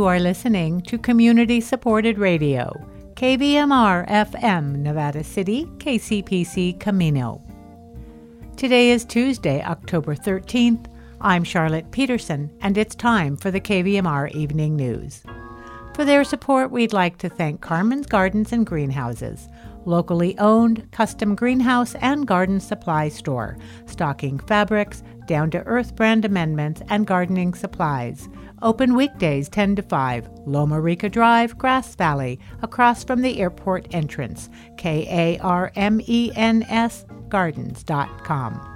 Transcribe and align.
You 0.00 0.06
are 0.06 0.18
listening 0.18 0.80
to 0.84 0.96
community 0.96 1.60
supported 1.60 2.16
radio, 2.16 2.72
KVMR 3.16 4.08
FM, 4.08 4.76
Nevada 4.76 5.22
City, 5.22 5.66
KCPC 5.76 6.80
Camino. 6.80 7.42
Today 8.56 8.92
is 8.92 9.04
Tuesday, 9.04 9.62
October 9.62 10.16
13th. 10.16 10.86
I'm 11.20 11.44
Charlotte 11.44 11.90
Peterson, 11.90 12.50
and 12.62 12.78
it's 12.78 12.94
time 12.94 13.36
for 13.36 13.50
the 13.50 13.60
KVMR 13.60 14.34
Evening 14.34 14.74
News. 14.74 15.22
For 15.94 16.06
their 16.06 16.24
support, 16.24 16.70
we'd 16.70 16.94
like 16.94 17.18
to 17.18 17.28
thank 17.28 17.60
Karmen's 17.60 18.06
Gardens 18.06 18.54
and 18.54 18.64
Greenhouses, 18.64 19.50
locally 19.84 20.38
owned, 20.38 20.90
custom 20.92 21.34
greenhouse 21.34 21.94
and 21.96 22.26
garden 22.26 22.58
supply 22.58 23.10
store, 23.10 23.58
stocking 23.84 24.38
fabrics, 24.38 25.02
down 25.26 25.50
to 25.50 25.62
earth 25.64 25.94
brand 25.94 26.24
amendments, 26.24 26.80
and 26.88 27.06
gardening 27.06 27.52
supplies. 27.52 28.30
Open 28.62 28.94
weekdays 28.94 29.48
10 29.48 29.76
to 29.76 29.82
5, 29.82 30.28
Loma 30.44 30.78
Rica 30.80 31.08
Drive, 31.08 31.56
Grass 31.56 31.94
Valley, 31.94 32.38
across 32.60 33.02
from 33.02 33.22
the 33.22 33.40
airport 33.40 33.94
entrance. 33.94 34.50
K 34.76 35.06
A 35.10 35.38
R 35.38 35.72
M 35.76 36.00
E 36.06 36.30
N 36.36 36.64
S 36.68 37.06
gardens.com. 37.28 38.66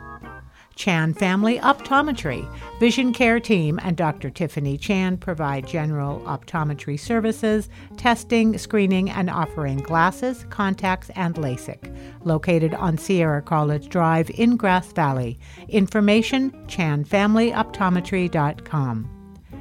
Chan 0.74 1.15
Family 1.15 1.59
Optometry. 1.59 2.47
Vision 2.80 3.12
Care 3.12 3.38
Team 3.38 3.79
and 3.83 3.97
Dr. 3.97 4.30
Tiffany 4.30 4.77
Chan 4.77 5.19
provide 5.19 5.69
general 5.69 6.19
optometry 6.21 6.98
services, 6.98 7.69
testing, 7.96 8.59
screening, 8.59 9.09
and 9.10 9.30
offering 9.30 9.79
glasses, 9.79 10.45
contacts, 10.51 11.10
and 11.15 11.37
LASIK. 11.37 11.96
Located 12.24 12.74
on 12.74 12.98
Sierra 12.98 13.41
College 13.43 13.88
Drive 13.88 14.30
in 14.30 14.57
Grass 14.57 14.91
Valley. 14.93 15.38
Information 15.69 16.51
chanfamilyoptometry.com 16.66 19.13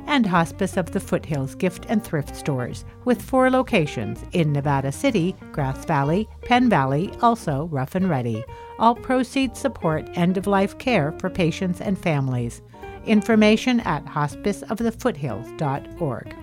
and 0.08 0.26
Hospice 0.26 0.78
of 0.78 0.92
the 0.92 1.00
Foothills 1.00 1.56
gift 1.56 1.86
and 1.90 2.04
thrift 2.04 2.36
stores, 2.36 2.86
with 3.06 3.22
four 3.22 3.50
locations 3.50 4.20
in 4.32 4.52
Nevada 4.52 4.92
City, 4.92 5.36
Grass 5.52 5.86
Valley, 5.86 6.28
Penn 6.42 6.70
Valley, 6.70 7.12
also 7.22 7.66
Rough 7.72 7.96
and 7.96 8.10
Ready. 8.10 8.44
All 8.80 8.96
proceeds 8.96 9.60
support 9.60 10.10
end 10.16 10.38
of 10.38 10.48
life 10.48 10.78
care 10.78 11.14
for 11.20 11.30
patients 11.30 11.82
and 11.82 11.98
families. 11.98 12.62
Information 13.06 13.80
at 13.82 14.06
hospiceofthefoothills.org. 14.06 16.36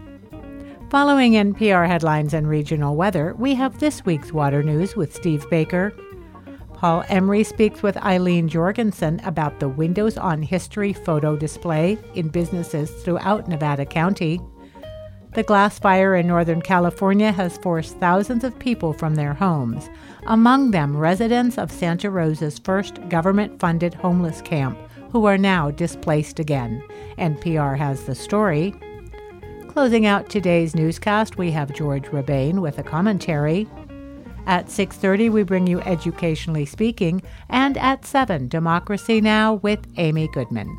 Following 0.91 1.33
NPR 1.35 1.87
headlines 1.87 2.35
and 2.35 2.49
regional 2.49 2.97
weather, 2.97 3.35
we 3.39 3.55
have 3.55 3.79
this 3.79 4.05
week's 4.05 4.33
water 4.33 4.63
news 4.63 4.97
with 4.97 5.15
Steve 5.15 5.49
Baker. 5.49 5.95
Paul 6.81 7.05
Emery 7.11 7.45
speaks 7.45 7.83
with 7.83 7.99
Eileen 7.99 8.49
Jorgensen 8.49 9.21
about 9.23 9.61
the 9.61 9.69
Windows 9.69 10.17
on 10.17 10.41
History 10.41 10.95
photo 10.95 11.37
display 11.37 11.99
in 12.15 12.29
businesses 12.29 12.91
throughout 13.03 13.47
Nevada 13.47 13.85
County. 13.85 14.41
The 15.35 15.43
glass 15.43 15.79
fire 15.79 16.15
in 16.15 16.27
Northern 16.27 16.63
California 16.63 17.33
has 17.33 17.59
forced 17.59 17.99
thousands 17.99 18.45
of 18.45 18.59
people 18.59 18.95
from 18.95 19.15
their 19.15 19.35
homes, 19.35 19.91
among 20.27 20.71
them 20.71 20.97
residents 20.97 21.59
of 21.59 21.71
Santa 21.71 22.09
Rosa's 22.09 22.59
first 22.59 23.07
government 23.11 23.61
funded 23.61 23.93
homeless 23.93 24.41
camp, 24.41 24.79
who 25.13 25.27
are 25.27 25.37
now 25.37 25.71
displaced 25.71 26.39
again. 26.39 26.83
NPR 27.19 27.77
has 27.77 28.05
the 28.05 28.15
story. 28.15 28.75
Closing 29.69 30.07
out 30.07 30.31
today's 30.31 30.75
newscast, 30.75 31.37
we 31.37 31.51
have 31.51 31.75
George 31.75 32.05
Rebane 32.05 32.61
with 32.61 32.79
a 32.79 32.83
commentary. 32.83 33.69
At 34.51 34.69
6:30 34.69 35.31
we 35.31 35.45
bring 35.45 35.69
you 35.69 35.81
Educationally 35.83 36.67
Speaking 36.67 37.23
and 37.49 37.79
at 37.79 38.05
7 38.05 38.49
Democracy 38.49 39.21
Now 39.21 39.55
with 39.55 39.87
Amy 39.97 40.27
Goodman. 40.27 40.77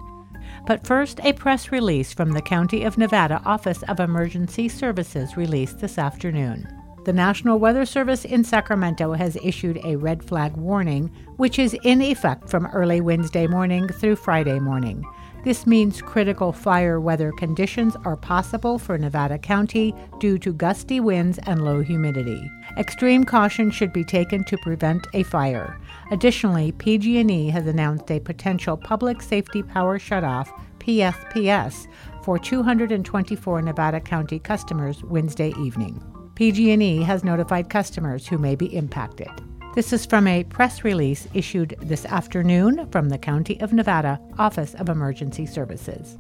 But 0.68 0.86
first, 0.86 1.22
a 1.24 1.32
press 1.32 1.72
release 1.72 2.12
from 2.12 2.34
the 2.34 2.42
County 2.42 2.84
of 2.84 2.98
Nevada 2.98 3.42
Office 3.46 3.82
of 3.84 4.02
Emergency 4.02 4.68
Services 4.68 5.38
released 5.38 5.80
this 5.80 5.98
afternoon. 5.98 6.68
The 7.06 7.14
National 7.14 7.60
Weather 7.60 7.86
Service 7.86 8.26
in 8.26 8.44
Sacramento 8.44 9.14
has 9.14 9.38
issued 9.42 9.80
a 9.86 9.96
red 9.96 10.22
flag 10.22 10.58
warning, 10.58 11.10
which 11.38 11.58
is 11.58 11.74
in 11.86 12.02
effect 12.02 12.50
from 12.50 12.68
early 12.74 13.00
Wednesday 13.00 13.48
morning 13.48 13.88
through 13.88 14.18
Friday 14.18 14.60
morning. 14.60 15.06
This 15.44 15.66
means 15.66 16.04
critical 16.04 16.52
fire 16.52 17.00
weather 17.00 17.32
conditions 17.32 17.96
are 18.06 18.16
possible 18.16 18.78
for 18.78 18.96
Nevada 18.96 19.40
County 19.40 19.96
due 20.20 20.38
to 20.38 20.54
gusty 20.54 21.00
winds 21.00 21.40
and 21.48 21.66
low 21.66 21.82
humidity. 21.82 22.48
Extreme 22.78 23.26
caution 23.26 23.72
should 23.72 23.92
be 23.92 24.04
taken 24.04 24.44
to 24.44 24.58
prevent 24.60 25.08
a 25.16 25.24
fire. 25.24 25.80
Additionally, 26.12 26.72
PG&E 26.74 27.50
has 27.50 27.66
announced 27.66 28.12
a 28.12 28.20
potential 28.20 28.78
public 28.78 29.20
safety 29.20 29.64
power 29.64 29.98
shutoff 29.98 30.48
(PSPS) 30.78 31.88
for 32.24 32.38
224 32.38 33.64
Nevada 33.64 34.00
County 34.00 34.38
customers 34.38 35.04
Wednesday 35.04 35.54
evening. 35.60 36.04
PG&E 36.36 37.02
has 37.02 37.24
notified 37.24 37.68
customers 37.68 38.28
who 38.28 38.38
may 38.38 38.56
be 38.56 38.76
impacted. 38.76 39.30
This 39.74 39.94
is 39.94 40.06
from 40.06 40.28
a 40.28 40.44
press 40.44 40.84
release 40.84 41.30
issued 41.34 41.78
this 41.80 42.06
afternoon 42.06 42.90
from 42.92 43.08
the 43.08 43.18
County 43.18 43.60
of 43.62 43.72
Nevada 43.72 44.20
Office 44.38 44.74
of 44.74 44.90
Emergency 44.90 45.46
Services. 45.46 46.18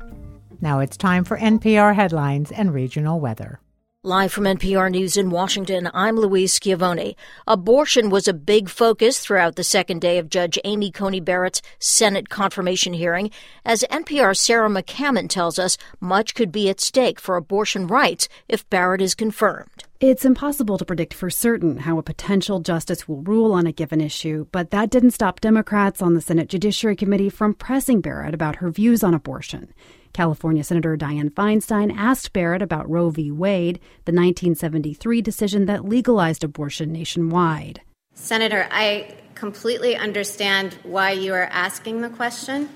Now 0.62 0.80
it's 0.80 0.96
time 0.96 1.26
for 1.26 1.38
NPR 1.38 1.94
headlines 1.94 2.54
and 2.54 2.74
regional 2.74 3.20
weather. 3.20 3.61
Live 4.04 4.34
from 4.34 4.46
NPR 4.46 4.90
News 4.90 5.16
in 5.16 5.30
Washington, 5.30 5.88
I'm 5.94 6.16
Louise 6.16 6.54
Schiavone. 6.54 7.16
Abortion 7.46 8.10
was 8.10 8.28
a 8.28 8.34
big 8.34 8.68
focus 8.68 9.20
throughout 9.20 9.58
the 9.58 9.64
second 9.64 10.02
day 10.02 10.18
of 10.18 10.28
Judge 10.28 10.58
Amy 10.64 10.90
Coney 10.90 11.20
Barrett's 11.20 11.62
Senate 11.78 12.28
confirmation 12.28 12.94
hearing. 12.94 13.30
As 13.64 13.86
NPR's 13.92 14.40
Sarah 14.40 14.70
McCammon 14.70 15.30
tells 15.30 15.60
us, 15.60 15.78
much 16.00 16.34
could 16.34 16.52
be 16.52 16.68
at 16.68 16.80
stake 16.82 17.20
for 17.20 17.36
abortion 17.36 17.86
rights 17.86 18.28
if 18.50 18.68
Barrett 18.72 19.04
is 19.04 19.14
confirmed. 19.14 19.84
It's 20.00 20.26
impossible 20.26 20.80
to 20.80 20.86
predict 20.86 21.14
for 21.14 21.30
certain 21.30 21.78
how 21.78 22.00
a 22.00 22.04
potential 22.04 22.60
justice 22.60 23.08
will 23.08 23.22
rule 23.22 23.54
on 23.54 23.68
a 23.68 23.72
given 23.72 24.02
issue, 24.02 24.48
but 24.52 24.72
that 24.72 24.90
didn't 24.90 25.12
stop 25.12 25.42
Democrats 25.42 26.02
on 26.02 26.16
the 26.16 26.22
Senate 26.22 26.50
Judiciary 26.50 26.96
Committee 26.96 27.30
from 27.30 27.54
pressing 27.54 28.02
Barrett 28.02 28.34
about 28.34 28.56
her 28.56 28.72
views 28.72 29.04
on 29.04 29.14
abortion. 29.14 29.72
California 30.14 30.64
Senator 30.64 30.98
Dianne 30.98 31.32
Feinstein 31.32 31.96
asked 31.96 32.34
Barrett 32.34 32.62
about 32.62 32.90
Roe 32.90 33.10
v. 33.10 33.32
Wade, 33.32 33.80
the 34.06 34.12
1973 34.12 35.22
decision 35.22 35.66
that 35.66 35.86
legalized 35.86 36.44
abortion 36.44 36.92
nationwide. 36.92 37.82
Senator, 38.14 38.68
I 38.72 39.16
completely 39.36 39.96
understand 39.96 40.78
why 40.84 41.12
you 41.12 41.34
are 41.34 41.50
asking 41.52 42.02
the 42.02 42.10
question, 42.10 42.70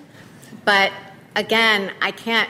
but 0.63 0.91
again, 1.35 1.91
I 2.01 2.11
can't 2.11 2.49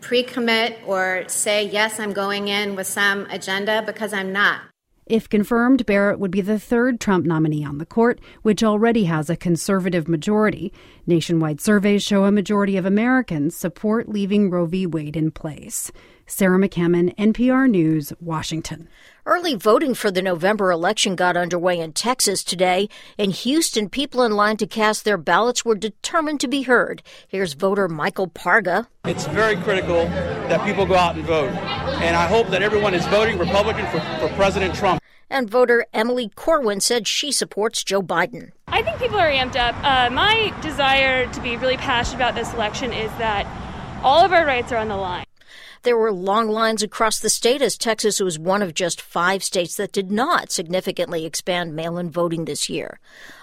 pre 0.00 0.22
commit 0.22 0.78
or 0.86 1.24
say, 1.28 1.64
yes, 1.64 1.98
I'm 1.98 2.12
going 2.12 2.48
in 2.48 2.76
with 2.76 2.86
some 2.86 3.26
agenda 3.30 3.82
because 3.86 4.12
I'm 4.12 4.32
not. 4.32 4.60
If 5.06 5.28
confirmed, 5.28 5.84
Barrett 5.84 6.18
would 6.18 6.30
be 6.30 6.40
the 6.40 6.58
third 6.58 6.98
Trump 6.98 7.26
nominee 7.26 7.64
on 7.64 7.76
the 7.76 7.84
court, 7.84 8.20
which 8.40 8.64
already 8.64 9.04
has 9.04 9.28
a 9.28 9.36
conservative 9.36 10.08
majority. 10.08 10.72
Nationwide 11.06 11.60
surveys 11.60 12.02
show 12.02 12.24
a 12.24 12.32
majority 12.32 12.78
of 12.78 12.86
Americans 12.86 13.54
support 13.54 14.08
leaving 14.08 14.48
Roe 14.48 14.64
v. 14.64 14.86
Wade 14.86 15.16
in 15.16 15.30
place. 15.30 15.92
Sarah 16.26 16.58
McCammon, 16.58 17.14
NPR 17.16 17.68
News, 17.68 18.12
Washington. 18.18 18.88
Early 19.26 19.54
voting 19.54 19.94
for 19.94 20.10
the 20.10 20.22
November 20.22 20.70
election 20.70 21.16
got 21.16 21.36
underway 21.36 21.78
in 21.78 21.92
Texas 21.92 22.42
today. 22.42 22.88
In 23.18 23.30
Houston, 23.30 23.88
people 23.88 24.22
in 24.22 24.32
line 24.32 24.56
to 24.58 24.66
cast 24.66 25.04
their 25.04 25.18
ballots 25.18 25.64
were 25.64 25.74
determined 25.74 26.40
to 26.40 26.48
be 26.48 26.62
heard. 26.62 27.02
Here's 27.28 27.52
voter 27.52 27.88
Michael 27.88 28.28
Parga. 28.28 28.88
It's 29.04 29.26
very 29.26 29.56
critical 29.56 30.04
that 30.04 30.64
people 30.64 30.86
go 30.86 30.94
out 30.94 31.16
and 31.16 31.24
vote. 31.26 31.52
And 31.52 32.16
I 32.16 32.26
hope 32.26 32.48
that 32.48 32.62
everyone 32.62 32.94
is 32.94 33.06
voting 33.06 33.38
Republican 33.38 33.86
for, 33.86 34.00
for 34.18 34.34
President 34.34 34.74
Trump. 34.74 35.02
And 35.28 35.48
voter 35.48 35.86
Emily 35.92 36.30
Corwin 36.34 36.80
said 36.80 37.06
she 37.06 37.32
supports 37.32 37.84
Joe 37.84 38.02
Biden. 38.02 38.52
I 38.68 38.82
think 38.82 38.98
people 38.98 39.18
are 39.18 39.30
amped 39.30 39.56
up. 39.56 39.74
Uh, 39.84 40.10
my 40.10 40.54
desire 40.62 41.30
to 41.32 41.40
be 41.40 41.56
really 41.56 41.76
passionate 41.76 42.16
about 42.16 42.34
this 42.34 42.52
election 42.54 42.92
is 42.92 43.10
that 43.18 43.46
all 44.02 44.24
of 44.24 44.32
our 44.32 44.46
rights 44.46 44.72
are 44.72 44.76
on 44.76 44.88
the 44.88 44.96
line. 44.96 45.24
There 45.84 45.98
were 45.98 46.12
long 46.12 46.48
lines 46.48 46.82
across 46.82 47.18
the 47.18 47.28
state 47.28 47.60
as 47.60 47.76
Texas 47.76 48.18
was 48.18 48.38
one 48.38 48.62
of 48.62 48.72
just 48.72 49.02
five 49.02 49.44
states 49.44 49.76
that 49.76 49.92
did 49.92 50.10
not 50.10 50.50
significantly 50.50 51.26
expand 51.26 51.76
mail 51.76 51.98
in 51.98 52.10
voting 52.10 52.46
this 52.46 52.70
year. 52.70 52.98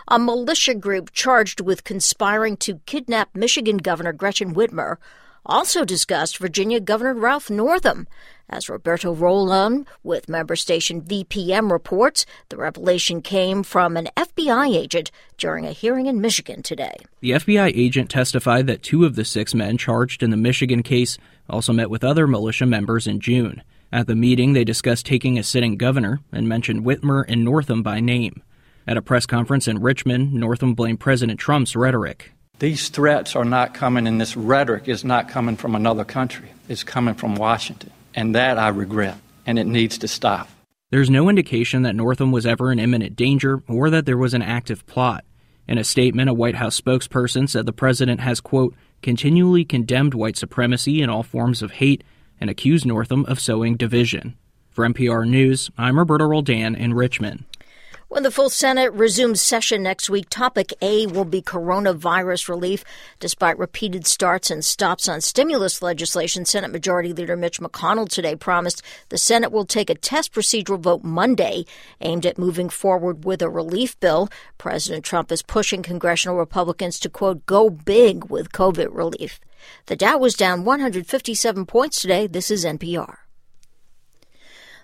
A 0.07 0.17
militia 0.17 0.73
group 0.73 1.11
charged 1.11 1.61
with 1.61 1.83
conspiring 1.83 2.57
to 2.57 2.79
kidnap 2.87 3.29
Michigan 3.35 3.77
Governor 3.77 4.11
Gretchen 4.11 4.55
Whitmer 4.55 4.97
also 5.45 5.85
discussed 5.85 6.39
Virginia 6.39 6.79
Governor 6.79 7.13
Ralph 7.13 7.51
Northam. 7.51 8.07
As 8.49 8.69
Roberto 8.69 9.13
Roldan 9.13 9.85
with 10.03 10.27
member 10.27 10.55
station 10.55 11.01
VPM 11.01 11.71
reports, 11.71 12.25
the 12.49 12.57
revelation 12.57 13.21
came 13.21 13.61
from 13.61 13.95
an 13.95 14.09
FBI 14.17 14.75
agent 14.75 15.11
during 15.37 15.65
a 15.65 15.71
hearing 15.71 16.07
in 16.07 16.19
Michigan 16.19 16.63
today. 16.63 16.95
The 17.21 17.31
FBI 17.31 17.71
agent 17.75 18.09
testified 18.09 18.65
that 18.65 18.81
two 18.81 19.05
of 19.05 19.15
the 19.15 19.25
six 19.25 19.53
men 19.53 19.77
charged 19.77 20.23
in 20.23 20.31
the 20.31 20.37
Michigan 20.37 20.81
case 20.83 21.17
also 21.49 21.73
met 21.73 21.89
with 21.89 22.03
other 22.03 22.27
militia 22.27 22.65
members 22.65 23.07
in 23.07 23.19
June. 23.19 23.63
At 23.91 24.07
the 24.07 24.15
meeting, 24.15 24.53
they 24.53 24.63
discussed 24.63 25.05
taking 25.05 25.37
a 25.37 25.43
sitting 25.43 25.75
governor 25.77 26.21
and 26.31 26.47
mentioned 26.47 26.85
Whitmer 26.85 27.25
and 27.27 27.43
Northam 27.43 27.83
by 27.83 27.99
name. 27.99 28.41
At 28.87 28.97
a 28.97 29.01
press 29.01 29.25
conference 29.25 29.67
in 29.67 29.81
Richmond, 29.81 30.33
Northam 30.33 30.73
blamed 30.73 30.99
President 30.99 31.39
Trump's 31.39 31.75
rhetoric. 31.75 32.31
These 32.59 32.89
threats 32.89 33.35
are 33.35 33.45
not 33.45 33.73
coming, 33.73 34.07
and 34.07 34.21
this 34.21 34.37
rhetoric 34.37 34.87
is 34.87 35.03
not 35.03 35.29
coming 35.29 35.57
from 35.57 35.75
another 35.75 36.05
country. 36.05 36.51
It's 36.69 36.83
coming 36.83 37.15
from 37.15 37.35
Washington. 37.35 37.91
And 38.13 38.35
that 38.35 38.57
I 38.57 38.69
regret, 38.69 39.17
and 39.45 39.57
it 39.57 39.65
needs 39.65 39.97
to 39.99 40.07
stop. 40.07 40.47
There's 40.91 41.09
no 41.09 41.29
indication 41.29 41.83
that 41.83 41.95
Northam 41.95 42.31
was 42.31 42.45
ever 42.45 42.71
in 42.71 42.77
imminent 42.77 43.15
danger 43.15 43.63
or 43.67 43.89
that 43.89 44.05
there 44.05 44.17
was 44.17 44.33
an 44.33 44.41
active 44.41 44.85
plot. 44.85 45.23
In 45.67 45.77
a 45.77 45.83
statement, 45.83 46.29
a 46.29 46.33
White 46.33 46.55
House 46.55 46.79
spokesperson 46.79 47.47
said 47.47 47.65
the 47.65 47.71
president 47.71 48.19
has, 48.19 48.41
quote, 48.41 48.75
continually 49.01 49.65
condemned 49.65 50.13
white 50.13 50.37
supremacy 50.37 51.01
and 51.01 51.11
all 51.11 51.23
forms 51.23 51.61
of 51.61 51.73
hate 51.73 52.03
and 52.39 52.49
accused 52.49 52.85
Northam 52.85 53.25
of 53.25 53.39
sowing 53.39 53.75
division. 53.75 54.35
For 54.69 54.87
NPR 54.87 55.27
News, 55.27 55.69
I'm 55.77 55.97
Roberto 55.97 56.25
Roldan 56.25 56.75
in 56.75 56.93
Richmond. 56.93 57.45
When 58.11 58.23
the 58.23 58.29
full 58.29 58.49
Senate 58.49 58.91
resumes 58.91 59.41
session 59.41 59.83
next 59.83 60.09
week, 60.09 60.27
topic 60.29 60.73
A 60.81 61.07
will 61.07 61.23
be 61.23 61.41
coronavirus 61.41 62.49
relief. 62.49 62.83
Despite 63.21 63.57
repeated 63.57 64.05
starts 64.05 64.51
and 64.51 64.65
stops 64.65 65.07
on 65.07 65.21
stimulus 65.21 65.81
legislation, 65.81 66.43
Senate 66.43 66.71
Majority 66.71 67.13
Leader 67.13 67.37
Mitch 67.37 67.61
McConnell 67.61 68.09
today 68.09 68.35
promised 68.35 68.81
the 69.07 69.17
Senate 69.17 69.53
will 69.53 69.63
take 69.63 69.89
a 69.89 69.95
test 69.95 70.33
procedural 70.33 70.77
vote 70.77 71.05
Monday 71.05 71.63
aimed 72.01 72.25
at 72.25 72.37
moving 72.37 72.67
forward 72.67 73.23
with 73.23 73.41
a 73.41 73.49
relief 73.49 73.97
bill. 74.01 74.27
President 74.57 75.05
Trump 75.05 75.31
is 75.31 75.41
pushing 75.41 75.81
congressional 75.81 76.35
Republicans 76.35 76.99
to, 76.99 77.09
quote, 77.09 77.45
go 77.45 77.69
big 77.69 78.25
with 78.25 78.51
COVID 78.51 78.89
relief. 78.91 79.39
The 79.85 79.95
Dow 79.95 80.17
was 80.17 80.33
down 80.33 80.65
157 80.65 81.65
points 81.65 82.01
today. 82.01 82.27
This 82.27 82.51
is 82.51 82.65
NPR. 82.65 83.19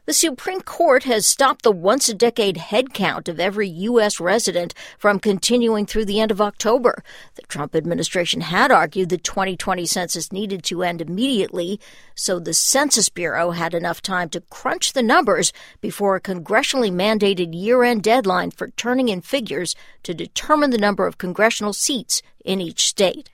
The 0.08 0.14
Supreme 0.14 0.62
Court 0.62 1.04
has 1.04 1.28
stopped 1.28 1.64
the 1.64 1.72
once 1.72 2.08
a 2.08 2.14
decade 2.14 2.56
headcount 2.56 3.28
of 3.28 3.42
every 3.42 3.68
U.S. 3.68 4.22
resident 4.22 4.74
from 4.98 5.20
continuing 5.20 5.86
through 5.86 6.06
the 6.06 6.22
end 6.22 6.32
of 6.32 6.40
October. 6.40 7.04
The 7.36 7.42
Trump 7.42 7.76
administration 7.76 8.40
had 8.40 8.72
argued 8.72 9.10
the 9.10 9.18
2020 9.18 9.86
census 9.86 10.32
needed 10.32 10.64
to 10.64 10.82
end 10.82 11.02
immediately, 11.02 11.82
so 12.16 12.40
the 12.40 12.54
Census 12.54 13.10
Bureau 13.10 13.52
had 13.52 13.74
enough 13.74 14.02
time 14.02 14.30
to 14.30 14.40
crunch 14.50 14.94
the 14.94 15.04
numbers 15.04 15.52
before 15.82 16.16
a 16.16 16.22
congressionally 16.22 16.90
mandated 16.90 17.54
year 17.54 17.84
end 17.84 18.02
deadline 18.02 18.52
for 18.52 18.70
turning 18.70 19.10
in 19.10 19.20
figures 19.20 19.76
to 20.04 20.14
determine 20.14 20.70
the 20.70 20.78
number 20.78 21.06
of 21.06 21.18
congressional 21.18 21.74
seats 21.74 22.22
in 22.46 22.62
each 22.62 22.88
state. 22.88 23.30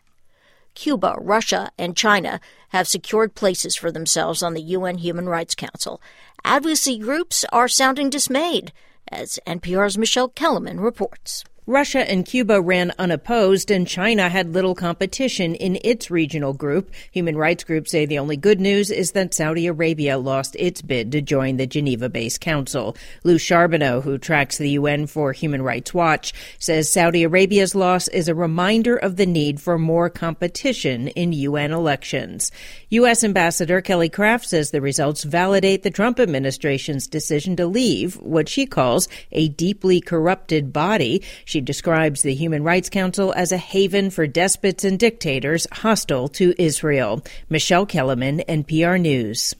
Cuba, 0.75 1.15
Russia, 1.19 1.71
and 1.77 1.95
China 1.95 2.39
have 2.69 2.87
secured 2.87 3.35
places 3.35 3.75
for 3.75 3.91
themselves 3.91 4.41
on 4.41 4.53
the 4.53 4.61
UN 4.61 4.97
Human 4.97 5.27
Rights 5.27 5.55
Council. 5.55 6.01
Advocacy 6.43 6.97
groups 6.97 7.45
are 7.51 7.67
sounding 7.67 8.09
dismayed, 8.09 8.73
as 9.11 9.39
NPR's 9.45 9.97
Michelle 9.97 10.29
Kelemen 10.29 10.79
reports. 10.79 11.43
Russia 11.65 12.09
and 12.09 12.25
Cuba 12.25 12.59
ran 12.59 12.91
unopposed, 12.99 13.71
and 13.71 13.87
China 13.87 14.27
had 14.27 14.53
little 14.53 14.75
competition 14.75 15.55
in 15.55 15.79
its 15.81 16.11
regional 16.11 16.51
group. 16.51 16.91
Human 17.11 17.37
rights 17.37 17.63
groups 17.63 17.91
say 17.91 18.05
the 18.05 18.19
only 18.19 18.35
good 18.35 18.59
news 18.59 18.91
is 18.91 19.13
that 19.13 19.33
Saudi 19.33 19.67
Arabia 19.67 20.17
lost 20.17 20.57
its 20.59 20.81
bid 20.81 21.09
to 21.13 21.21
join 21.21 21.55
the 21.55 21.65
Geneva 21.65 22.09
based 22.09 22.41
council. 22.41 22.97
Lou 23.23 23.37
Charbonneau, 23.37 24.01
who 24.01 24.17
tracks 24.17 24.57
the 24.57 24.71
UN 24.71 25.07
for 25.07 25.31
Human 25.31 25.61
Rights 25.61 25.93
Watch, 25.93 26.33
says 26.59 26.91
Saudi 26.91 27.23
Arabia's 27.23 27.75
loss 27.75 28.09
is 28.09 28.27
a 28.27 28.35
reminder 28.35 28.97
of 28.97 29.15
the 29.15 29.25
need 29.25 29.61
for 29.61 29.79
more 29.79 30.09
competition 30.09 31.07
in 31.09 31.31
UN 31.31 31.71
elections. 31.71 32.51
U.S. 32.89 33.23
Ambassador 33.23 33.79
Kelly 33.79 34.09
Craft 34.09 34.45
says 34.45 34.71
the 34.71 34.81
results 34.81 35.23
validate 35.23 35.83
the 35.83 35.91
Trump 35.91 36.19
administration's 36.19 37.07
decision 37.07 37.55
to 37.55 37.67
leave 37.67 38.15
what 38.17 38.49
she 38.49 38.65
calls 38.65 39.07
a 39.31 39.47
deeply 39.47 40.01
corrupted 40.01 40.73
body. 40.73 41.23
Describes 41.61 42.21
the 42.21 42.33
Human 42.33 42.63
Rights 42.63 42.89
Council 42.89 43.33
as 43.33 43.51
a 43.51 43.57
haven 43.57 44.09
for 44.09 44.27
despots 44.27 44.83
and 44.83 44.99
dictators 44.99 45.67
hostile 45.71 46.27
to 46.29 46.53
Israel. 46.57 47.23
Michelle 47.49 47.85
Kelemen, 47.85 48.45
NPR 48.47 48.99
News. 48.99 49.53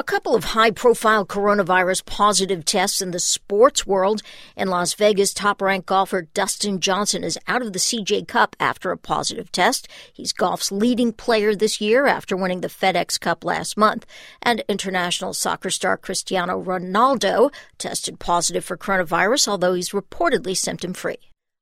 A 0.00 0.04
couple 0.04 0.36
of 0.36 0.44
high 0.44 0.70
profile 0.70 1.26
coronavirus 1.26 2.06
positive 2.06 2.64
tests 2.64 3.02
in 3.02 3.10
the 3.10 3.18
sports 3.18 3.84
world. 3.84 4.22
In 4.56 4.68
Las 4.68 4.94
Vegas, 4.94 5.34
top 5.34 5.60
ranked 5.60 5.88
golfer 5.88 6.22
Dustin 6.22 6.78
Johnson 6.78 7.24
is 7.24 7.36
out 7.48 7.62
of 7.62 7.72
the 7.72 7.80
CJ 7.80 8.28
Cup 8.28 8.54
after 8.60 8.92
a 8.92 8.96
positive 8.96 9.50
test. 9.50 9.88
He's 10.12 10.32
golf's 10.32 10.70
leading 10.70 11.12
player 11.12 11.52
this 11.52 11.80
year 11.80 12.06
after 12.06 12.36
winning 12.36 12.60
the 12.60 12.68
FedEx 12.68 13.18
Cup 13.18 13.44
last 13.44 13.76
month. 13.76 14.06
And 14.40 14.62
international 14.68 15.34
soccer 15.34 15.68
star 15.68 15.96
Cristiano 15.96 16.62
Ronaldo 16.62 17.52
tested 17.76 18.20
positive 18.20 18.64
for 18.64 18.76
coronavirus, 18.76 19.48
although 19.48 19.74
he's 19.74 19.90
reportedly 19.90 20.56
symptom 20.56 20.94
free. 20.94 21.18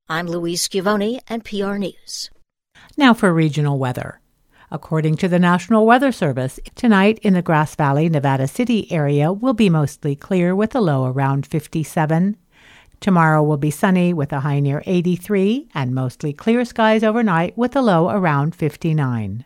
I'm 0.07 0.27
Louise 0.27 0.61
Schiavone, 0.61 1.21
PR 1.43 1.77
News. 1.77 2.29
Now 2.95 3.15
for 3.15 3.33
regional 3.33 3.79
weather. 3.79 4.21
According 4.69 5.15
to 5.17 5.29
the 5.29 5.39
National 5.39 5.85
Weather 5.85 6.11
Service, 6.11 6.59
tonight 6.75 7.19
in 7.19 7.33
the 7.33 7.41
Grass 7.41 7.73
Valley, 7.75 8.09
Nevada 8.09 8.49
City 8.49 8.91
area 8.91 9.31
will 9.31 9.53
be 9.53 9.69
mostly 9.69 10.13
clear 10.13 10.53
with 10.53 10.75
a 10.75 10.81
low 10.81 11.05
around 11.05 11.47
57. 11.47 12.35
Tomorrow 12.99 13.43
will 13.43 13.55
be 13.55 13.71
sunny 13.71 14.13
with 14.13 14.33
a 14.33 14.41
high 14.41 14.59
near 14.59 14.83
83 14.85 15.69
and 15.73 15.95
mostly 15.95 16.33
clear 16.33 16.65
skies 16.65 17.01
overnight 17.01 17.57
with 17.57 17.77
a 17.77 17.81
low 17.81 18.09
around 18.09 18.55
59. 18.55 19.45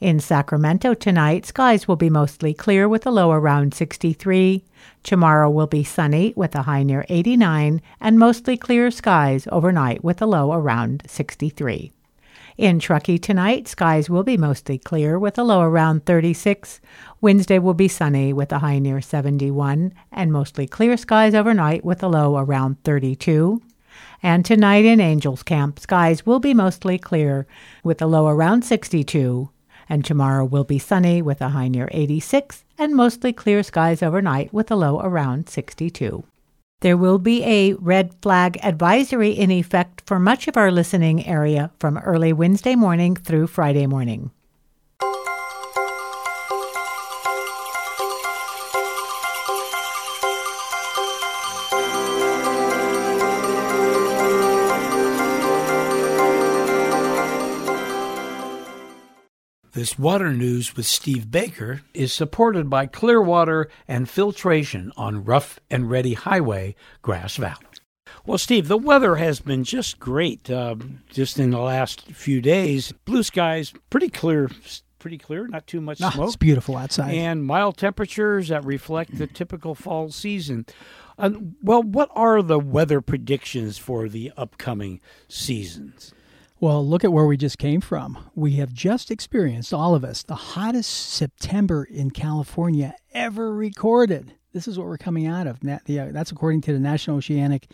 In 0.00 0.20
Sacramento 0.20 0.94
tonight, 0.94 1.44
skies 1.44 1.86
will 1.86 1.96
be 1.96 2.08
mostly 2.08 2.54
clear 2.54 2.88
with 2.88 3.06
a 3.06 3.10
low 3.10 3.30
around 3.30 3.74
63. 3.74 4.64
Tomorrow 5.02 5.50
will 5.50 5.66
be 5.66 5.84
sunny 5.84 6.32
with 6.34 6.54
a 6.54 6.62
high 6.62 6.82
near 6.82 7.04
89 7.10 7.82
and 8.00 8.18
mostly 8.18 8.56
clear 8.56 8.90
skies 8.90 9.46
overnight 9.52 10.02
with 10.02 10.22
a 10.22 10.26
low 10.26 10.50
around 10.50 11.02
63. 11.06 11.92
In 12.62 12.78
Truckee 12.78 13.18
tonight, 13.18 13.66
skies 13.66 14.08
will 14.08 14.22
be 14.22 14.36
mostly 14.36 14.78
clear 14.78 15.18
with 15.18 15.36
a 15.36 15.42
low 15.42 15.62
around 15.62 16.06
36. 16.06 16.80
Wednesday 17.20 17.58
will 17.58 17.74
be 17.74 17.88
sunny 17.88 18.32
with 18.32 18.52
a 18.52 18.60
high 18.60 18.78
near 18.78 19.00
71 19.00 19.92
and 20.12 20.32
mostly 20.32 20.68
clear 20.68 20.96
skies 20.96 21.34
overnight 21.34 21.84
with 21.84 22.04
a 22.04 22.08
low 22.08 22.36
around 22.36 22.80
32. 22.84 23.60
And 24.22 24.44
tonight 24.44 24.84
in 24.84 25.00
Angels 25.00 25.42
Camp, 25.42 25.80
skies 25.80 26.24
will 26.24 26.38
be 26.38 26.54
mostly 26.54 26.98
clear 27.00 27.48
with 27.82 28.00
a 28.00 28.06
low 28.06 28.28
around 28.28 28.62
62. 28.62 29.50
And 29.88 30.04
tomorrow 30.04 30.44
will 30.44 30.62
be 30.62 30.78
sunny 30.78 31.20
with 31.20 31.40
a 31.40 31.48
high 31.48 31.66
near 31.66 31.88
86 31.90 32.64
and 32.78 32.94
mostly 32.94 33.32
clear 33.32 33.64
skies 33.64 34.04
overnight 34.04 34.52
with 34.52 34.70
a 34.70 34.76
low 34.76 35.00
around 35.00 35.48
62. 35.48 36.22
There 36.82 36.96
will 36.96 37.18
be 37.18 37.44
a 37.44 37.74
red 37.74 38.12
flag 38.22 38.58
advisory 38.60 39.30
in 39.30 39.52
effect 39.52 40.02
for 40.04 40.18
much 40.18 40.48
of 40.48 40.56
our 40.56 40.72
listening 40.72 41.24
area 41.24 41.70
from 41.78 41.96
early 41.98 42.32
Wednesday 42.32 42.74
morning 42.74 43.14
through 43.14 43.46
Friday 43.46 43.86
morning. 43.86 44.32
This 59.72 59.98
water 59.98 60.34
news 60.34 60.76
with 60.76 60.84
Steve 60.84 61.30
Baker 61.30 61.80
is 61.94 62.12
supported 62.12 62.68
by 62.68 62.84
Clearwater 62.84 63.70
and 63.88 64.06
Filtration 64.06 64.92
on 64.98 65.24
Rough 65.24 65.58
and 65.70 65.88
Ready 65.88 66.12
Highway, 66.12 66.74
Grass 67.00 67.36
Valley. 67.36 67.64
Well, 68.26 68.36
Steve, 68.36 68.68
the 68.68 68.76
weather 68.76 69.16
has 69.16 69.40
been 69.40 69.64
just 69.64 69.98
great. 69.98 70.50
Uh, 70.50 70.76
just 71.08 71.38
in 71.38 71.52
the 71.52 71.58
last 71.58 72.02
few 72.12 72.42
days, 72.42 72.92
blue 73.06 73.22
skies, 73.22 73.72
pretty 73.88 74.10
clear, 74.10 74.50
pretty 74.98 75.16
clear, 75.16 75.46
not 75.46 75.66
too 75.66 75.80
much 75.80 75.96
smoke. 75.96 76.14
it's 76.18 76.36
beautiful 76.36 76.76
outside, 76.76 77.14
and 77.14 77.42
mild 77.42 77.78
temperatures 77.78 78.48
that 78.48 78.66
reflect 78.66 79.16
the 79.16 79.26
typical 79.26 79.74
fall 79.74 80.10
season. 80.10 80.66
Uh, 81.18 81.30
well, 81.62 81.82
what 81.82 82.10
are 82.14 82.42
the 82.42 82.58
weather 82.58 83.00
predictions 83.00 83.78
for 83.78 84.06
the 84.06 84.32
upcoming 84.36 85.00
seasons? 85.28 86.12
Well, 86.62 86.86
look 86.86 87.02
at 87.02 87.12
where 87.12 87.26
we 87.26 87.36
just 87.36 87.58
came 87.58 87.80
from. 87.80 88.30
We 88.36 88.52
have 88.52 88.72
just 88.72 89.10
experienced, 89.10 89.74
all 89.74 89.96
of 89.96 90.04
us, 90.04 90.22
the 90.22 90.36
hottest 90.36 90.90
September 90.92 91.82
in 91.82 92.12
California 92.12 92.94
ever 93.12 93.52
recorded. 93.52 94.34
This 94.52 94.68
is 94.68 94.78
what 94.78 94.86
we're 94.86 94.96
coming 94.96 95.26
out 95.26 95.48
of. 95.48 95.58
Uh, 95.68 95.78
that's 95.88 96.30
according 96.30 96.60
to 96.60 96.72
the 96.72 96.78
National 96.78 97.16
Oceanic 97.16 97.66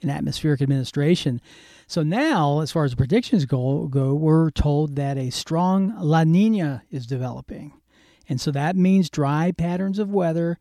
and 0.00 0.12
Atmospheric 0.12 0.62
Administration. 0.62 1.40
So 1.88 2.04
now, 2.04 2.60
as 2.60 2.70
far 2.70 2.84
as 2.84 2.94
predictions 2.94 3.46
go, 3.46 3.88
go 3.88 4.14
we're 4.14 4.52
told 4.52 4.94
that 4.94 5.18
a 5.18 5.30
strong 5.30 5.92
La 5.98 6.22
Nina 6.22 6.84
is 6.88 7.04
developing. 7.04 7.72
And 8.28 8.40
so 8.40 8.52
that 8.52 8.76
means 8.76 9.10
dry 9.10 9.50
patterns 9.50 9.98
of 9.98 10.10
weather 10.10 10.56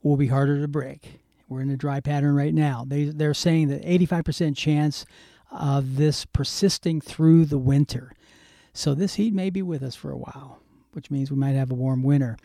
will 0.00 0.16
be 0.16 0.28
harder 0.28 0.60
to 0.60 0.68
break. 0.68 1.18
We're 1.48 1.62
in 1.62 1.70
a 1.70 1.76
dry 1.76 1.98
pattern 1.98 2.36
right 2.36 2.54
now. 2.54 2.84
They, 2.86 3.06
they're 3.06 3.34
saying 3.34 3.66
that 3.68 3.82
85% 3.82 4.56
chance 4.56 5.04
of 5.50 5.96
this 5.96 6.24
persisting 6.24 7.00
through 7.00 7.46
the 7.46 7.58
winter. 7.58 8.12
So 8.72 8.94
this 8.94 9.14
heat 9.14 9.32
may 9.32 9.50
be 9.50 9.62
with 9.62 9.82
us 9.82 9.94
for 9.94 10.10
a 10.10 10.18
while, 10.18 10.60
which 10.92 11.10
means 11.10 11.30
we 11.30 11.36
might 11.36 11.54
have 11.54 11.70
a 11.70 11.74
warm 11.74 12.02
winter. 12.02 12.36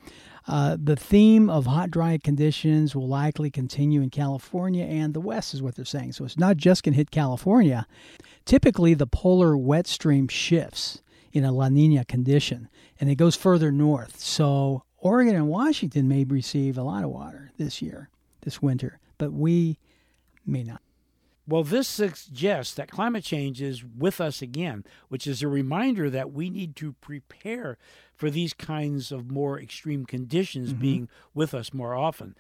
Uh, 0.48 0.76
the 0.82 0.96
theme 0.96 1.50
of 1.50 1.66
hot, 1.66 1.92
dry 1.92 2.18
conditions 2.18 2.96
will 2.96 3.08
likely 3.08 3.52
continue 3.52 4.02
in 4.02 4.10
California 4.10 4.86
and 4.86 5.14
the 5.14 5.20
West, 5.20 5.54
is 5.54 5.62
what 5.62 5.76
they're 5.76 5.86
saying. 5.86 6.14
So 6.14 6.26
it's 6.26 6.38
not 6.38 6.58
just 6.58 6.84
going 6.84 6.94
to 6.94 6.98
hit 6.98 7.12
California. 7.12 7.86
Typically, 8.46 8.94
the 8.94 9.08
polar 9.08 9.56
jet 9.56 9.88
stream 9.88 10.28
shifts 10.28 11.02
in 11.32 11.44
a 11.44 11.52
La 11.52 11.70
Nina 11.70 12.06
condition 12.06 12.70
and 13.00 13.10
it 13.10 13.16
goes 13.16 13.36
further 13.36 13.72
north. 13.72 14.20
So 14.20 14.84
Oregon 14.98 15.36
and 15.36 15.48
Washington 15.48 16.08
may 16.08 16.24
receive 16.24 16.78
a 16.78 16.84
lot 16.84 17.04
of 17.04 17.10
water 17.10 17.52
this 17.58 17.82
year, 17.82 18.10
this 18.42 18.62
winter, 18.62 19.00
but 19.18 19.32
we 19.32 19.78
may 20.46 20.64
not. 20.64 20.82
Well, 21.48 21.64
this 21.64 21.88
suggests 21.88 22.74
that 22.76 22.92
climate 22.92 23.24
change 23.24 23.62
is 23.62 23.84
with 23.84 24.22
us 24.22 24.42
again, 24.42 24.86
which 25.10 25.26
is 25.26 25.42
a 25.42 25.48
reminder 25.48 26.10
that 26.10 26.32
we 26.32 26.50
need 26.50 26.76
to 26.78 26.94
prepare 26.94 27.78
for 28.16 28.30
these 28.30 28.54
kinds 28.54 29.12
of 29.12 29.32
more 29.32 29.60
extreme 29.60 30.06
conditions 30.06 30.70
mm-hmm. 30.70 30.82
being 30.82 31.10
with 31.34 31.54
us 31.54 31.74
more 31.74 31.96
often. 31.96 32.36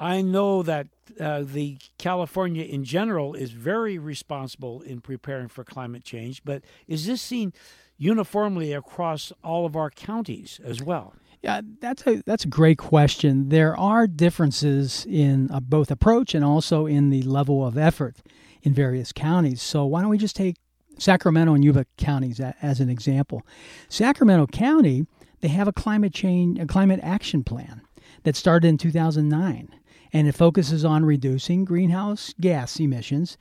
I 0.00 0.20
know 0.22 0.62
that 0.64 0.88
uh, 1.20 1.44
the 1.44 1.78
California 1.98 2.64
in 2.64 2.84
general 2.84 3.34
is 3.34 3.52
very 3.52 3.96
responsible 3.96 4.82
in 4.82 5.00
preparing 5.00 5.48
for 5.48 5.62
climate 5.62 6.04
change, 6.04 6.42
but 6.44 6.64
is 6.88 7.06
this 7.06 7.22
seen 7.22 7.52
uniformly 7.96 8.72
across 8.72 9.32
all 9.44 9.64
of 9.64 9.76
our 9.76 9.90
counties 9.90 10.60
as 10.64 10.82
well? 10.82 11.14
Yeah, 11.44 11.60
that's 11.78 12.06
a 12.06 12.22
that's 12.24 12.46
a 12.46 12.48
great 12.48 12.78
question. 12.78 13.50
There 13.50 13.76
are 13.76 14.06
differences 14.06 15.04
in 15.06 15.50
uh, 15.50 15.60
both 15.60 15.90
approach 15.90 16.34
and 16.34 16.42
also 16.42 16.86
in 16.86 17.10
the 17.10 17.20
level 17.20 17.66
of 17.66 17.76
effort 17.76 18.16
in 18.62 18.72
various 18.72 19.12
counties. 19.12 19.60
So 19.60 19.84
why 19.84 20.00
don't 20.00 20.08
we 20.08 20.16
just 20.16 20.36
take 20.36 20.56
Sacramento 20.98 21.52
and 21.52 21.62
Yuba 21.62 21.84
counties 21.98 22.40
as 22.40 22.80
an 22.80 22.88
example? 22.88 23.42
Sacramento 23.90 24.46
County, 24.46 25.06
they 25.40 25.48
have 25.48 25.68
a 25.68 25.72
climate 25.72 26.14
change 26.14 26.58
a 26.58 26.64
climate 26.64 27.00
action 27.02 27.44
plan 27.44 27.82
that 28.22 28.36
started 28.36 28.66
in 28.66 28.78
2009 28.78 29.68
and 30.14 30.26
it 30.26 30.34
focuses 30.34 30.82
on 30.82 31.04
reducing 31.04 31.66
greenhouse 31.66 32.32
gas 32.40 32.80
emissions 32.80 33.36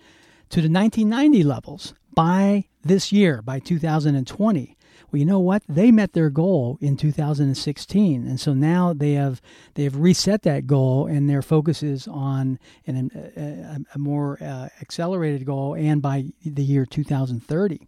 to 0.50 0.60
the 0.60 0.69
1990 0.69 1.41
levels 1.45 1.93
by 2.13 2.65
this 2.83 3.13
year 3.13 3.41
by 3.41 3.60
2020 3.60 4.75
well, 5.13 5.20
you 5.20 5.25
know 5.27 5.39
what? 5.39 5.62
They 5.70 5.91
met 5.91 6.13
their 6.13 6.32
goal 6.32 6.79
in 6.82 6.98
2016, 6.98 8.25
and 8.25 8.39
so 8.39 8.55
now 8.55 8.93
they 8.93 9.13
have 9.13 9.43
they 9.75 9.84
have 9.84 9.98
reset 9.98 10.41
that 10.41 10.65
goal, 10.65 11.05
and 11.05 11.29
their 11.29 11.43
focus 11.43 11.84
is 11.84 12.08
on 12.08 12.58
an, 12.88 13.12
a, 13.38 13.96
a, 13.96 14.00
more 14.00 14.39
uh, 14.41 14.70
accelerated 14.82 15.46
goal, 15.46 15.75
and 15.75 16.01
by 16.01 16.25
the 16.43 16.63
year 16.63 16.86
2030 16.86 17.88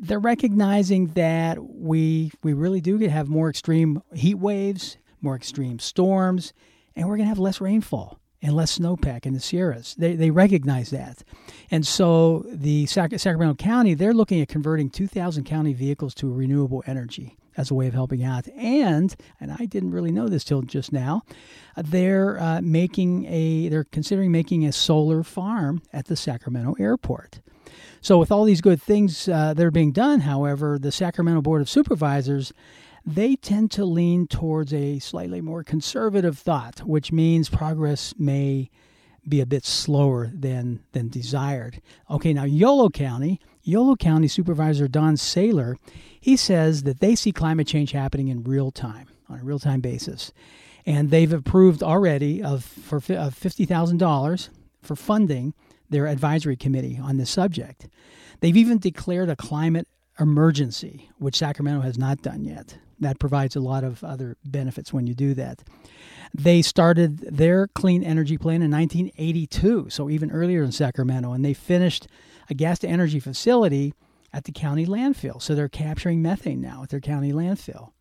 they're 0.00 0.18
recognizing 0.18 1.06
that 1.08 1.58
we 1.62 2.30
we 2.42 2.52
really 2.52 2.80
do 2.80 2.98
have 2.98 3.28
more 3.28 3.48
extreme 3.48 4.02
heat 4.12 4.34
waves, 4.34 4.98
more 5.22 5.36
extreme 5.36 5.78
storms, 5.78 6.52
and 6.94 7.08
we're 7.08 7.16
going 7.16 7.24
to 7.24 7.30
have 7.30 7.38
less 7.38 7.60
rainfall 7.60 8.18
and 8.42 8.54
less 8.54 8.78
snowpack 8.78 9.26
in 9.26 9.32
the 9.32 9.40
Sierras. 9.40 9.94
They, 9.96 10.14
they 10.14 10.30
recognize 10.30 10.90
that. 10.90 11.22
And 11.70 11.86
so 11.86 12.44
the 12.48 12.86
Sac- 12.86 13.18
Sacramento 13.18 13.54
County, 13.54 13.94
they're 13.94 14.14
looking 14.14 14.40
at 14.40 14.48
converting 14.48 14.90
2,000 14.90 15.44
county 15.44 15.72
vehicles 15.72 16.14
to 16.16 16.32
renewable 16.32 16.84
energy 16.86 17.36
as 17.56 17.70
a 17.70 17.74
way 17.74 17.86
of 17.86 17.94
helping 17.94 18.22
out. 18.22 18.46
And, 18.48 19.14
and 19.40 19.52
I 19.58 19.64
didn't 19.64 19.92
really 19.92 20.12
know 20.12 20.28
this 20.28 20.44
till 20.44 20.62
just 20.62 20.92
now, 20.92 21.22
they're 21.76 22.38
uh, 22.38 22.60
making 22.62 23.24
a, 23.26 23.68
they're 23.68 23.84
considering 23.84 24.30
making 24.30 24.66
a 24.66 24.72
solar 24.72 25.22
farm 25.22 25.82
at 25.92 26.06
the 26.06 26.16
Sacramento 26.16 26.74
airport. 26.78 27.40
So 28.00 28.18
with 28.18 28.30
all 28.30 28.44
these 28.44 28.60
good 28.60 28.80
things 28.80 29.28
uh, 29.28 29.54
that 29.54 29.64
are 29.64 29.70
being 29.70 29.92
done, 29.92 30.20
however, 30.20 30.78
the 30.78 30.92
Sacramento 30.92 31.42
Board 31.42 31.60
of 31.60 31.68
Supervisors 31.68 32.52
they 33.06 33.36
tend 33.36 33.70
to 33.70 33.84
lean 33.84 34.26
towards 34.26 34.74
a 34.74 34.98
slightly 34.98 35.40
more 35.40 35.62
conservative 35.62 36.36
thought, 36.36 36.80
which 36.80 37.12
means 37.12 37.48
progress 37.48 38.12
may 38.18 38.68
be 39.26 39.40
a 39.40 39.46
bit 39.46 39.64
slower 39.64 40.30
than 40.34 40.80
than 40.92 41.08
desired. 41.08 41.80
Okay, 42.10 42.32
now 42.32 42.44
Yolo 42.44 42.90
County, 42.90 43.40
Yolo 43.62 43.94
County 43.96 44.28
Supervisor 44.28 44.88
Don 44.88 45.14
Saylor, 45.14 45.76
he 46.20 46.36
says 46.36 46.82
that 46.82 47.00
they 47.00 47.14
see 47.14 47.32
climate 47.32 47.68
change 47.68 47.92
happening 47.92 48.28
in 48.28 48.42
real 48.42 48.72
time, 48.72 49.08
on 49.28 49.38
a 49.38 49.44
real 49.44 49.58
time 49.60 49.80
basis, 49.80 50.32
and 50.84 51.10
they've 51.10 51.32
approved 51.32 51.82
already 51.82 52.42
of 52.42 52.64
for 52.64 53.00
of 53.10 53.34
fifty 53.34 53.64
thousand 53.64 53.98
dollars 53.98 54.50
for 54.82 54.96
funding 54.96 55.54
their 55.88 56.06
advisory 56.06 56.56
committee 56.56 56.98
on 57.00 57.16
this 57.16 57.30
subject. 57.30 57.88
They've 58.40 58.56
even 58.56 58.78
declared 58.78 59.30
a 59.30 59.36
climate 59.36 59.86
emergency, 60.18 61.08
which 61.18 61.36
Sacramento 61.36 61.82
has 61.82 61.96
not 61.98 62.22
done 62.22 62.44
yet 62.44 62.78
that 63.00 63.18
provides 63.18 63.56
a 63.56 63.60
lot 63.60 63.84
of 63.84 64.02
other 64.02 64.36
benefits 64.44 64.92
when 64.92 65.06
you 65.06 65.14
do 65.14 65.34
that. 65.34 65.62
They 66.34 66.62
started 66.62 67.18
their 67.18 67.68
clean 67.68 68.02
energy 68.02 68.38
plan 68.38 68.62
in 68.62 68.70
1982, 68.70 69.90
so 69.90 70.10
even 70.10 70.30
earlier 70.30 70.62
in 70.62 70.72
Sacramento, 70.72 71.32
and 71.32 71.44
they 71.44 71.54
finished 71.54 72.08
a 72.48 72.54
gas 72.54 72.78
to 72.80 72.88
energy 72.88 73.20
facility 73.20 73.94
at 74.32 74.44
the 74.44 74.52
county 74.52 74.86
landfill. 74.86 75.40
So 75.40 75.54
they're 75.54 75.68
capturing 75.68 76.22
methane 76.22 76.60
now 76.60 76.82
at 76.82 76.90
their 76.90 77.00
county 77.00 77.32
landfill. 77.32 77.92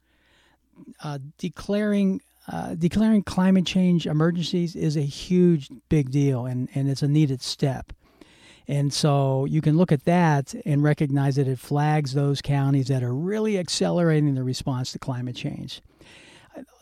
Uh, 1.03 1.19
declaring 1.37 2.21
uh, 2.47 2.75
declaring 2.75 3.23
climate 3.23 3.65
change 3.65 4.05
emergencies 4.05 4.75
is 4.75 4.95
a 4.95 5.01
huge 5.01 5.69
big 5.89 6.11
deal, 6.11 6.45
and, 6.45 6.69
and 6.75 6.89
it's 6.89 7.01
a 7.01 7.07
needed 7.07 7.41
step. 7.41 7.91
And 8.67 8.91
so 8.91 9.45
you 9.45 9.61
can 9.61 9.77
look 9.77 9.91
at 9.91 10.05
that 10.05 10.55
and 10.65 10.83
recognize 10.83 11.35
that 11.35 11.47
it 11.47 11.59
flags 11.59 12.13
those 12.13 12.41
counties 12.41 12.87
that 12.87 13.03
are 13.03 13.13
really 13.13 13.57
accelerating 13.59 14.33
the 14.35 14.43
response 14.43 14.91
to 14.93 14.99
climate 14.99 15.35
change. 15.35 15.81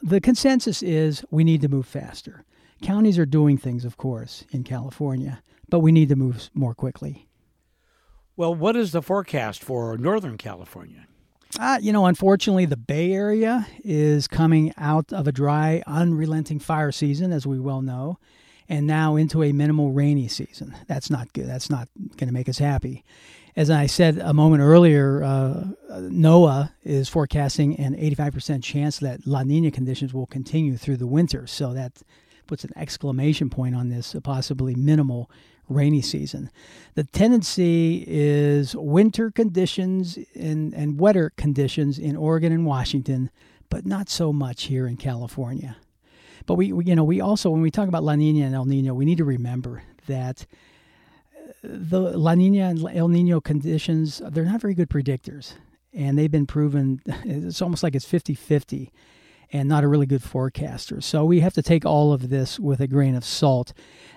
The 0.02 0.22
consensus 0.22 0.82
is 0.82 1.26
we 1.30 1.44
need 1.44 1.62
to 1.62 1.68
move 1.68 1.88
faster. 1.88 2.46
Counties 2.82 3.18
are 3.18 3.26
doing 3.26 3.58
things, 3.58 3.86
of 3.86 3.98
course, 3.98 4.46
in 4.52 4.64
California, 4.64 5.42
but 5.70 5.80
we 5.80 5.92
need 5.92 6.10
to 6.10 6.16
move 6.16 6.50
more 6.54 6.74
quickly. 6.74 7.28
Well, 8.36 8.54
what 8.54 8.76
is 8.76 8.92
the 8.92 9.02
forecast 9.02 9.64
for 9.64 9.98
Northern 9.98 10.38
California? 10.38 11.08
Uh, 11.60 11.80
you 11.82 11.94
know, 11.94 12.08
unfortunately, 12.08 12.66
the 12.66 12.78
Bay 12.78 13.14
Area 13.14 13.68
is 13.84 14.28
coming 14.28 14.74
out 14.76 15.14
of 15.14 15.28
a 15.28 15.32
dry, 15.32 15.84
unrelenting 15.86 16.60
fire 16.60 16.92
season, 16.92 17.32
as 17.32 17.46
we 17.46 17.60
well 17.60 17.82
know 17.82 18.18
and 18.74 18.88
now 18.88 19.16
into 19.16 19.44
a 19.44 19.52
minimal 19.52 19.92
rainy 19.92 20.28
season. 20.28 20.76
That's 20.88 21.12
not 21.12 21.32
good. 21.34 21.48
That's 21.48 21.70
not 21.70 21.90
going 22.18 22.28
to 22.28 22.34
make 22.34 22.50
us 22.50 22.58
happy. 22.58 23.06
As 23.56 23.70
I 23.70 23.86
said 23.86 24.18
a 24.18 24.34
moment 24.34 24.64
earlier, 24.64 25.24
uh, 25.24 25.66
NOAA 25.92 26.72
is 26.82 27.08
forecasting 27.08 27.78
an 27.78 27.96
85% 27.96 28.64
chance 28.64 28.98
that 28.98 29.28
La 29.28 29.44
Nina 29.44 29.70
conditions 29.70 30.12
will 30.12 30.26
continue 30.26 30.76
through 30.76 30.98
the 30.98 31.06
winter. 31.06 31.46
So 31.46 31.72
that 31.74 32.02
puts 32.48 32.64
an 32.64 32.72
exclamation 32.76 33.52
point 33.52 33.76
on 33.76 33.90
this 33.90 34.16
possibly 34.24 34.74
minimal 34.74 35.30
rainy 35.70 36.02
season. 36.02 36.50
The 36.96 37.04
tendency 37.04 38.04
is 38.08 38.76
winter 38.76 39.30
conditions 39.30 40.18
and, 40.34 40.74
and 40.74 41.00
wetter 41.00 41.30
conditions 41.38 42.00
in 42.00 42.16
Oregon 42.16 42.52
and 42.52 42.66
Washington, 42.66 43.30
but 43.70 43.86
not 43.86 44.10
so 44.10 44.34
much 44.34 44.64
here 44.64 44.88
in 44.88 44.98
California. 44.98 45.78
But 46.46 46.56
we, 46.56 46.74
we, 46.74 46.86
you 46.86 46.96
know, 46.96 47.04
we 47.04 47.22
also 47.22 47.50
when 47.50 47.62
we 47.62 47.72
talk 47.72 47.88
about 47.88 48.04
La 48.04 48.16
Nina 48.16 48.46
and 48.46 48.56
El 48.56 48.66
Nino, 48.66 48.94
we 48.94 49.06
need 49.06 49.18
to 49.18 49.26
remember 49.26 49.84
that 50.08 50.46
uh, 51.38 51.52
the 51.64 52.00
La 52.00 52.36
Nina 52.36 52.66
and 52.66 52.88
El 52.94 53.08
Nino 53.08 53.40
conditions 53.42 54.22
they're 54.32 54.46
not 54.46 54.62
very 54.62 54.74
good 54.74 54.90
predictors, 54.90 55.54
and 55.94 56.18
they've 56.18 56.32
been 56.32 56.48
proven. 56.48 57.02
It's 57.26 57.62
almost 57.62 57.84
like 57.84 57.96
it's 57.96 58.06
50-50 58.06 58.90
and 59.54 59.70
not 59.70 59.84
a 59.84 59.88
really 59.88 60.08
good 60.08 60.24
forecaster. 60.24 61.00
So 61.00 61.24
we 61.24 61.42
have 61.42 61.54
to 61.54 61.62
take 61.62 61.86
all 61.86 62.12
of 62.12 62.30
this 62.30 62.60
with 62.60 62.80
a 62.80 62.88
grain 62.88 63.14
of 63.16 63.24
salt. 63.24 63.72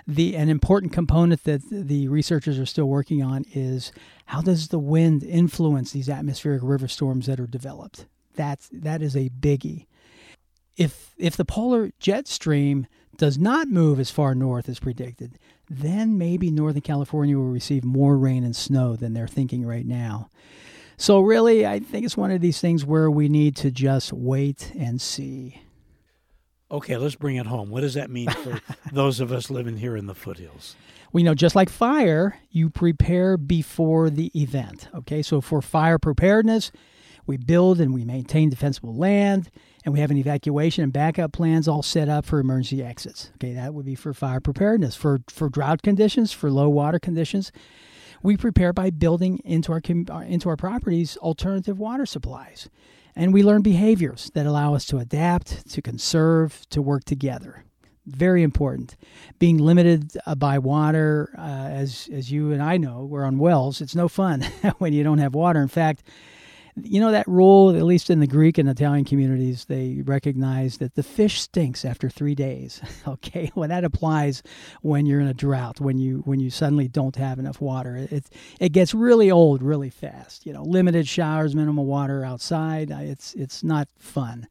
The 0.06 0.35
an 0.35 0.49
important 0.49 0.92
component 0.92 1.45
that 1.45 1.62
the 1.71 2.09
researchers 2.09 2.59
are 2.59 2.66
still 2.66 2.87
working 2.87 3.23
on 3.23 3.45
is 3.52 3.92
how 4.26 4.40
does 4.40 4.68
the 4.68 4.78
wind 4.78 5.23
influence 5.23 5.92
these 5.92 6.09
atmospheric 6.09 6.62
river 6.64 6.88
storms 6.88 7.26
that 7.26 7.38
are 7.38 7.47
developed. 7.47 8.06
That's 8.35 8.68
that 8.73 9.02
is 9.02 9.14
a 9.14 9.28
biggie 9.28 9.87
if 10.76 11.14
if 11.16 11.37
the 11.37 11.45
polar 11.45 11.90
jet 11.99 12.28
stream 12.28 12.87
does 13.16 13.38
not 13.38 13.68
move 13.68 13.99
as 13.99 14.11
far 14.11 14.35
north 14.35 14.68
as 14.68 14.78
predicted, 14.78 15.38
then 15.68 16.18
maybe 16.18 16.50
Northern 16.50 16.83
California 16.83 17.37
will 17.37 17.50
receive 17.50 17.85
more 17.85 18.16
rain 18.16 18.45
and 18.45 18.54
snow 18.54 18.95
than 18.95 19.14
they're 19.14 19.26
thinking 19.26 19.64
right 19.64 19.87
now. 19.87 20.30
So 20.97 21.21
really, 21.21 21.66
I 21.66 21.80
think 21.80 22.04
it's 22.04 22.16
one 22.16 22.30
of 22.30 22.40
these 22.40 22.61
things 22.61 22.85
where 22.85 23.11
we 23.11 23.28
need 23.28 23.56
to 23.56 23.71
just 23.71 24.12
wait 24.12 24.73
and 24.78 25.00
see. 25.00 25.61
Okay, 26.71 26.97
let's 26.97 27.14
bring 27.14 27.37
it 27.37 27.47
home. 27.47 27.71
What 27.71 27.83
does 27.83 27.95
that 27.95 28.11
mean 28.11 28.30
for 28.30 28.61
those 28.92 29.21
of 29.21 29.30
us 29.30 29.50
living 29.50 29.76
here 29.76 29.97
in 29.97 30.06
the 30.06 30.14
foothills? 30.14 30.75
We 31.12 31.23
know 31.23 31.35
just 31.35 31.54
like 31.54 31.71
fire, 31.71 32.38
you 32.50 32.71
prepare 32.71 33.37
before 33.37 34.11
the 34.11 34.30
event. 34.35 34.88
Okay, 34.95 35.23
so 35.23 35.40
for 35.40 35.62
fire 35.62 35.99
preparedness, 35.99 36.73
we 37.26 37.37
build 37.37 37.80
and 37.80 37.92
we 37.95 38.04
maintain 38.04 38.50
defensible 38.50 38.95
land 38.95 39.50
and 39.87 39.93
we 39.93 40.00
have 40.00 40.11
an 40.11 40.19
evacuation 40.19 40.83
and 40.83 40.93
backup 40.93 41.33
plans 41.33 41.69
all 41.69 41.83
set 41.83 42.09
up 42.09 42.26
for 42.26 42.40
emergency 42.40 42.83
exits. 42.83 43.31
Okay, 43.37 43.55
that 43.55 43.73
would 43.73 43.87
be 43.87 43.95
for 43.95 44.12
fire 44.12 44.40
preparedness. 44.40 44.97
For 44.97 45.21
for 45.28 45.49
drought 45.49 45.81
conditions, 45.81 46.33
for 46.33 46.50
low 46.50 46.69
water 46.69 46.99
conditions, 46.99 47.52
we 48.21 48.37
prepare 48.37 48.73
by 48.73 48.90
building 48.90 49.40
into 49.45 49.71
our 49.73 49.81
uh, 50.11 50.19
into 50.26 50.49
our 50.49 50.57
properties 50.57 51.16
alternative 51.19 51.78
water 51.78 52.05
supplies, 52.05 52.69
and 53.14 53.33
we 53.33 53.45
learn 53.45 53.62
behaviors 53.62 54.31
that 54.35 54.45
allow 54.45 54.75
us 54.75 54.85
to 54.87 54.99
adapt, 54.99 55.71
to 55.71 55.81
conserve, 55.81 56.66
to 56.71 56.83
work 56.83 57.05
together. 57.05 57.64
Very 58.07 58.43
important. 58.43 58.97
Being 59.38 59.59
limited 59.59 60.16
uh, 60.26 60.35
by 60.35 60.59
water, 60.59 61.33
uh, 61.38 61.69
as 61.71 62.09
as 62.12 62.33
you 62.33 62.50
and 62.50 62.61
I 62.61 62.76
know, 62.76 63.05
we're 63.05 63.25
on 63.25 63.38
wells. 63.38 63.81
It's 63.81 63.95
no 63.95 64.09
fun 64.09 64.43
when 64.78 64.93
you 64.93 65.05
don't 65.05 65.19
have 65.19 65.37
water. 65.37 65.61
In 65.61 65.69
fact 65.69 66.02
you 66.83 67.00
know 67.00 67.11
that 67.11 67.26
rule, 67.26 67.75
at 67.75 67.83
least 67.83 68.11
in 68.11 68.21
the 68.21 68.26
Greek 68.26 68.59
and 68.59 68.68
Italian 68.68 69.04
communities, 69.04 69.64
they 69.64 70.02
recognize 70.04 70.78
that 70.78 70.95
the 70.95 71.02
fish 71.02 71.40
stinks 71.40 71.85
after 71.85 72.11
three 72.11 72.35
days. 72.35 72.80
okay, 73.09 73.50
well 73.54 73.68
that 73.68 73.85
applies 73.85 74.42
when 74.83 75.06
you're 75.06 75.21
in 75.21 75.26
a 75.26 75.35
drought, 75.35 75.80
when 75.80 75.99
you 75.99 76.18
when 76.26 76.40
you 76.40 76.50
suddenly 76.50 76.88
don't 76.88 77.16
have 77.16 77.38
enough 77.38 77.61
water. 77.61 77.97
It 77.97 78.26
it 78.61 78.73
gets 78.73 78.95
really 78.95 79.30
old 79.30 79.62
really 79.62 79.90
fast. 79.90 80.45
You 80.45 80.52
know, 80.52 80.62
limited 80.62 81.09
showers, 81.09 81.54
minimal 81.54 81.87
water 81.87 82.25
outside. 82.25 82.92
Uh, 82.92 82.99
it's 83.00 83.35
it's 83.35 83.64
not 83.64 83.88
fun. 83.99 84.47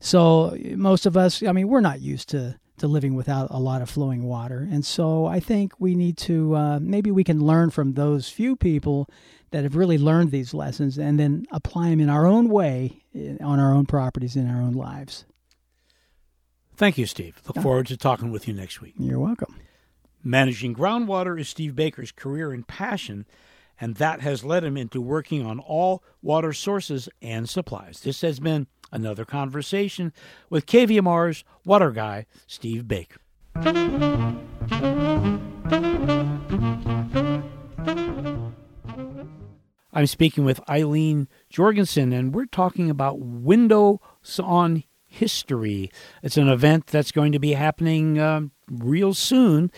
So 0.00 0.56
most 0.76 1.06
of 1.06 1.16
us, 1.16 1.42
I 1.42 1.50
mean, 1.50 1.66
we're 1.66 1.80
not 1.80 2.00
used 2.00 2.28
to 2.28 2.56
to 2.80 2.88
living 2.88 3.14
without 3.14 3.48
a 3.50 3.58
lot 3.58 3.82
of 3.82 3.90
flowing 3.90 4.24
water. 4.24 4.66
And 4.70 4.84
so 4.84 5.26
I 5.26 5.40
think 5.40 5.72
we 5.78 5.94
need 5.94 6.16
to 6.18 6.54
uh, 6.56 6.78
maybe 6.80 7.10
we 7.10 7.24
can 7.24 7.44
learn 7.44 7.70
from 7.70 7.94
those 7.94 8.28
few 8.28 8.56
people 8.56 9.08
that 9.50 9.64
have 9.64 9.76
really 9.76 9.98
learned 9.98 10.30
these 10.30 10.52
lessons 10.52 10.98
and 10.98 11.18
then 11.18 11.46
apply 11.50 11.90
them 11.90 12.00
in 12.00 12.10
our 12.10 12.26
own 12.26 12.48
way 12.48 13.02
eh, 13.14 13.36
on 13.42 13.58
our 13.58 13.72
own 13.74 13.86
properties 13.86 14.36
in 14.36 14.48
our 14.48 14.60
own 14.60 14.74
lives. 14.74 15.24
Thank 16.76 16.96
you, 16.96 17.06
Steve. 17.06 17.40
Look 17.46 17.62
forward 17.62 17.86
to 17.88 17.96
talking 17.96 18.30
with 18.30 18.46
you 18.46 18.54
next 18.54 18.80
week. 18.80 18.94
You're 18.98 19.18
welcome. 19.18 19.56
Managing 20.22 20.74
groundwater 20.74 21.38
is 21.40 21.48
Steve 21.48 21.74
Baker's 21.74 22.12
career 22.12 22.52
and 22.52 22.66
passion, 22.66 23.26
and 23.80 23.96
that 23.96 24.20
has 24.20 24.44
led 24.44 24.62
him 24.62 24.76
into 24.76 25.00
working 25.00 25.44
on 25.44 25.58
all 25.58 26.04
water 26.22 26.52
sources 26.52 27.08
and 27.20 27.48
supplies. 27.48 28.00
This 28.00 28.20
has 28.20 28.38
been 28.38 28.68
another 28.90 29.24
conversation 29.24 30.12
with 30.50 30.66
KVMR's 30.66 31.44
water 31.64 31.90
guy, 31.90 32.26
Steve 32.46 32.86
Baker. 32.88 33.20
I'm 39.98 40.06
speaking 40.06 40.44
with 40.44 40.60
Eileen 40.68 41.26
Jorgensen, 41.50 42.12
and 42.12 42.32
we're 42.32 42.46
talking 42.46 42.88
about 42.88 43.18
Windows 43.18 43.98
on 44.40 44.84
History. 45.06 45.90
It's 46.22 46.36
an 46.36 46.48
event 46.48 46.86
that's 46.86 47.10
going 47.10 47.32
to 47.32 47.38
be 47.40 47.54
happening 47.54 48.20
um, 48.20 48.52
real 48.70 49.12
soon. 49.12 49.72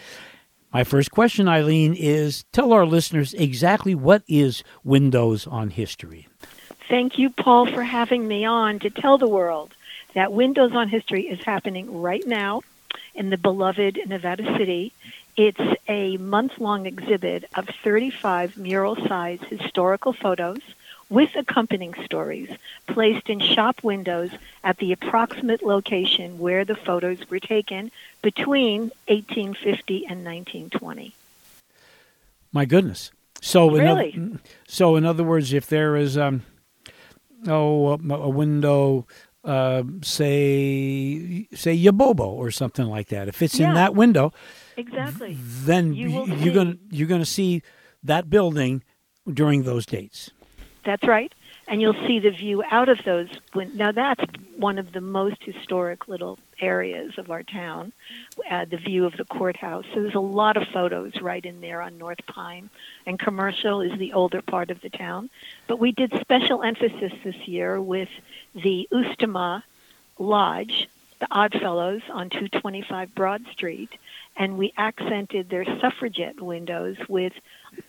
My 0.72 0.84
first 0.84 1.10
question, 1.10 1.48
Eileen, 1.48 1.94
is 1.94 2.44
tell 2.52 2.72
our 2.72 2.84
listeners 2.84 3.32
exactly 3.34 3.94
what 3.94 4.22
is 4.28 4.62
Windows 4.84 5.46
on 5.46 5.70
History. 5.70 6.28
Thank 6.90 7.20
you, 7.20 7.30
Paul, 7.30 7.66
for 7.66 7.85
having 7.85 8.26
me 8.26 8.44
on 8.44 8.80
to 8.80 8.90
tell 8.90 9.16
the 9.16 9.28
world 9.28 9.73
that 10.14 10.32
Windows 10.32 10.73
on 10.75 10.88
History 10.88 11.28
is 11.28 11.40
happening 11.44 12.02
right 12.02 12.26
now 12.26 12.62
in 13.14 13.30
the 13.30 13.38
beloved 13.38 14.00
Nevada 14.09 14.42
City. 14.59 14.92
It's 15.37 15.80
a 15.87 16.16
month 16.16 16.59
long 16.59 16.87
exhibit 16.87 17.44
of 17.54 17.68
35 17.85 18.56
mural 18.56 18.97
sized 19.06 19.44
historical 19.44 20.12
photos 20.12 20.59
with 21.09 21.37
accompanying 21.37 21.94
stories 22.04 22.50
placed 22.88 23.30
in 23.30 23.38
shop 23.38 23.85
windows 23.85 24.32
at 24.64 24.78
the 24.78 24.90
approximate 24.90 25.62
location 25.62 26.40
where 26.40 26.64
the 26.64 26.75
photos 26.75 27.30
were 27.30 27.38
taken 27.38 27.92
between 28.20 28.90
1850 29.06 30.06
and 30.06 30.25
1920. 30.25 31.14
My 32.52 32.64
goodness. 32.64 33.12
So, 33.40 33.70
really? 33.70 34.12
in, 34.12 34.32
other, 34.32 34.40
so 34.66 34.97
in 34.97 35.06
other 35.06 35.23
words, 35.23 35.52
if 35.52 35.68
there 35.68 35.94
is 35.94 36.18
um, 36.18 36.42
oh, 37.47 37.88
a, 37.92 38.14
a 38.14 38.28
window, 38.28 39.06
uh, 39.44 39.82
say 40.02 41.49
say 41.54 41.76
Yabobo 41.78 42.26
or 42.26 42.50
something 42.50 42.87
like 42.87 43.09
that. 43.09 43.28
If 43.28 43.42
it's 43.42 43.59
yeah, 43.59 43.68
in 43.68 43.75
that 43.75 43.94
window, 43.94 44.32
exactly, 44.76 45.37
then 45.40 45.94
you 45.94 46.26
you're 46.26 46.54
gonna 46.54 46.76
you're 46.90 47.09
gonna 47.09 47.25
see 47.25 47.62
that 48.02 48.30
building 48.30 48.82
during 49.32 49.62
those 49.62 49.86
dates. 49.86 50.30
That's 50.84 51.06
right 51.06 51.32
and 51.71 51.80
you'll 51.80 51.95
see 52.04 52.19
the 52.19 52.33
view 52.33 52.65
out 52.69 52.89
of 52.89 52.99
those. 53.04 53.28
Now 53.54 53.93
that's 53.93 54.25
one 54.56 54.76
of 54.76 54.93
the 54.93 55.00
most 55.00 55.41
historic 55.41 56.09
little 56.09 56.37
areas 56.61 57.17
of 57.17 57.30
our 57.30 57.45
town, 57.45 57.93
uh, 58.50 58.65
the 58.65 58.76
view 58.76 59.06
of 59.06 59.17
the 59.17 59.25
courthouse. 59.25 59.85
So 59.95 60.02
there's 60.02 60.17
a 60.17 60.21
lot 60.21 60.56
of 60.56 60.67
photos 60.67 61.21
right 61.23 61.45
in 61.47 61.61
there 61.61 61.80
on 61.80 61.97
North 61.97 62.26
Pine, 62.26 62.71
and 63.06 63.21
Commercial 63.21 63.83
is 63.83 63.97
the 64.00 64.15
older 64.15 64.43
part 64.43 64.73
of 64.73 64.80
the 64.80 64.91
town. 64.91 65.30
But 65.69 65.78
we 65.78 65.93
did 65.93 66.13
special 66.21 66.65
emphasis 66.65 67.13
this 67.23 67.37
year 67.47 67.80
with 67.80 68.11
the 68.52 68.89
Oustomah 68.93 69.63
Lodge, 70.19 70.89
the 71.21 71.28
Oddfellows 71.30 72.02
on 72.11 72.30
225 72.30 73.15
Broad 73.15 73.47
Street, 73.52 73.91
and 74.37 74.59
we 74.59 74.73
accented 74.76 75.49
their 75.49 75.65
suffragette 75.80 76.41
windows 76.41 76.97
with 77.09 77.35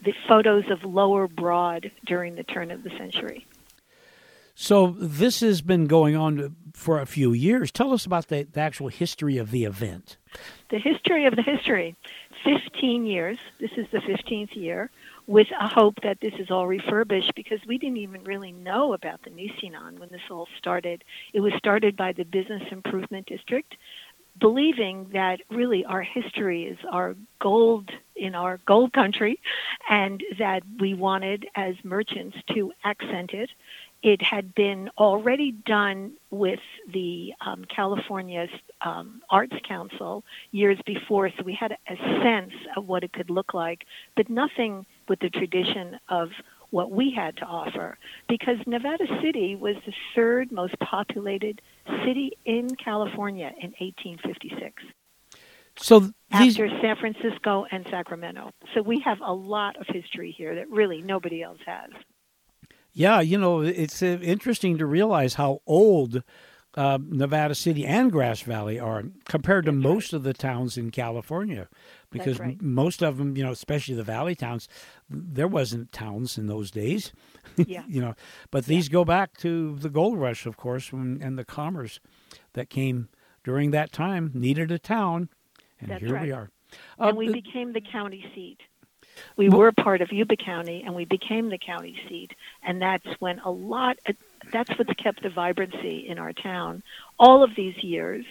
the 0.03 0.13
photos 0.27 0.69
of 0.69 0.85
Lower 0.85 1.27
Broad 1.27 1.89
during 2.05 2.35
the 2.35 2.43
turn 2.43 2.69
of 2.69 2.83
the 2.83 2.91
century. 2.91 3.47
So 4.55 4.95
this 4.99 5.39
has 5.41 5.61
been 5.61 5.87
going 5.87 6.15
on 6.15 6.55
for 6.73 6.99
a 6.99 7.05
few 7.05 7.33
years. 7.33 7.71
Tell 7.71 7.93
us 7.93 8.05
about 8.05 8.27
the, 8.27 8.43
the, 8.43 8.59
actual 8.59 8.87
history 8.87 9.37
of 9.37 9.51
the 9.51 9.65
event. 9.65 10.17
The 10.69 10.79
history 10.79 11.25
of 11.25 11.35
the 11.35 11.41
history. 11.41 11.95
15 12.43 13.05
years. 13.05 13.37
This 13.59 13.71
is 13.77 13.85
the 13.91 13.99
15th 13.99 14.55
year 14.55 14.89
with 15.27 15.47
a 15.59 15.67
hope 15.67 15.95
that 16.03 16.19
this 16.21 16.33
is 16.39 16.49
all 16.49 16.65
refurbished 16.65 17.33
because 17.35 17.59
we 17.67 17.77
didn't 17.77 17.97
even 17.97 18.23
really 18.23 18.51
know 18.51 18.93
about 18.93 19.21
the 19.23 19.29
Nisenan 19.29 19.99
when 19.99 20.09
this 20.09 20.21
all 20.29 20.47
started. 20.57 21.03
It 21.33 21.41
was 21.41 21.53
started 21.57 21.95
by 21.95 22.13
the 22.13 22.23
Business 22.23 22.63
Improvement 22.71 23.27
District 23.27 23.75
believing 24.39 25.09
that 25.13 25.39
really 25.49 25.83
our 25.85 26.01
history 26.01 26.63
is 26.63 26.77
our 26.89 27.15
gold 27.39 27.89
in 28.15 28.35
our 28.35 28.59
gold 28.65 28.93
country 28.93 29.39
and 29.89 30.23
that 30.39 30.61
we 30.79 30.93
wanted 30.93 31.45
as 31.55 31.75
merchants 31.83 32.37
to 32.53 32.71
accent 32.83 33.31
it 33.33 33.49
it 34.03 34.21
had 34.21 34.55
been 34.55 34.89
already 34.97 35.51
done 35.51 36.13
with 36.31 36.59
the 36.91 37.33
um, 37.45 37.65
California 37.65 38.47
um, 38.81 39.21
Arts 39.29 39.55
Council 39.67 40.23
years 40.51 40.79
before, 40.85 41.29
so 41.29 41.43
we 41.43 41.53
had 41.53 41.77
a 41.87 41.95
sense 42.23 42.53
of 42.75 42.87
what 42.87 43.03
it 43.03 43.13
could 43.13 43.29
look 43.29 43.53
like, 43.53 43.85
but 44.15 44.29
nothing 44.29 44.85
with 45.07 45.19
the 45.19 45.29
tradition 45.29 45.99
of 46.09 46.29
what 46.71 46.89
we 46.89 47.11
had 47.11 47.37
to 47.37 47.45
offer. 47.45 47.97
Because 48.27 48.57
Nevada 48.65 49.05
City 49.21 49.55
was 49.55 49.75
the 49.85 49.93
third 50.15 50.51
most 50.51 50.77
populated 50.79 51.61
city 52.05 52.37
in 52.45 52.75
California 52.75 53.53
in 53.61 53.73
1856. 53.79 54.83
So 55.77 55.99
these... 55.99 56.59
after 56.59 56.69
San 56.81 56.95
Francisco 56.95 57.65
and 57.71 57.85
Sacramento. 57.89 58.51
So 58.73 58.81
we 58.81 58.99
have 59.01 59.19
a 59.21 59.33
lot 59.33 59.77
of 59.77 59.87
history 59.87 60.33
here 60.35 60.55
that 60.55 60.69
really 60.69 61.01
nobody 61.01 61.43
else 61.43 61.59
has. 61.65 61.91
Yeah, 62.93 63.21
you 63.21 63.37
know, 63.37 63.61
it's 63.61 64.01
uh, 64.03 64.17
interesting 64.21 64.77
to 64.77 64.85
realize 64.85 65.35
how 65.35 65.61
old 65.65 66.23
uh, 66.75 66.97
Nevada 67.01 67.55
City 67.55 67.85
and 67.85 68.11
Grass 68.11 68.41
Valley 68.41 68.79
are 68.79 69.03
compared 69.25 69.65
to 69.65 69.71
That's 69.71 69.83
most 69.83 70.13
right. 70.13 70.17
of 70.17 70.23
the 70.23 70.33
towns 70.33 70.77
in 70.77 70.91
California. 70.91 71.67
Because 72.11 72.39
right. 72.39 72.57
m- 72.61 72.73
most 72.73 73.01
of 73.01 73.17
them, 73.17 73.37
you 73.37 73.43
know, 73.43 73.51
especially 73.51 73.95
the 73.95 74.03
valley 74.03 74.35
towns, 74.35 74.67
there 75.09 75.47
wasn't 75.47 75.91
towns 75.93 76.37
in 76.37 76.47
those 76.47 76.71
days. 76.71 77.11
Yeah. 77.57 77.83
you 77.87 77.99
know, 77.99 78.13
but 78.51 78.65
these 78.65 78.87
go 78.87 79.03
back 79.03 79.35
to 79.39 79.75
the 79.77 79.89
gold 79.89 80.17
rush, 80.17 80.45
of 80.45 80.55
course, 80.57 80.93
when, 80.93 81.19
and 81.21 81.37
the 81.37 81.43
commerce 81.43 81.99
that 82.53 82.69
came 82.69 83.09
during 83.43 83.71
that 83.71 83.91
time 83.91 84.31
needed 84.33 84.71
a 84.71 84.79
town, 84.79 85.27
and 85.79 85.89
That's 85.91 86.01
here 86.01 86.13
right. 86.13 86.21
we 86.23 86.31
are. 86.31 86.49
and 86.99 87.11
Uh, 87.11 87.15
we 87.15 87.31
became 87.33 87.73
the 87.73 87.81
county 87.81 88.23
seat. 88.35 88.59
We 89.37 89.49
were 89.49 89.71
part 89.71 90.01
of 90.01 90.11
Yuba 90.11 90.35
County, 90.37 90.83
and 90.85 90.95
we 90.95 91.05
became 91.05 91.49
the 91.49 91.57
county 91.57 91.95
seat, 92.07 92.31
and 92.63 92.81
that's 92.81 93.07
when 93.19 93.39
a 93.39 93.51
lot. 93.51 93.97
That's 94.51 94.69
what's 94.77 94.93
kept 94.93 95.23
the 95.23 95.29
vibrancy 95.29 96.07
in 96.07 96.17
our 96.19 96.33
town 96.33 96.83
all 97.19 97.43
of 97.43 97.55
these 97.55 97.83
years, 97.83 98.25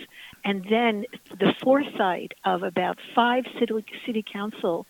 and 0.45 0.65
then 0.69 1.05
the 1.31 1.55
foresight 1.63 2.33
of 2.45 2.63
about 2.63 2.99
five 3.15 3.45
city, 3.59 3.85
city 4.07 4.25
council 4.31 4.87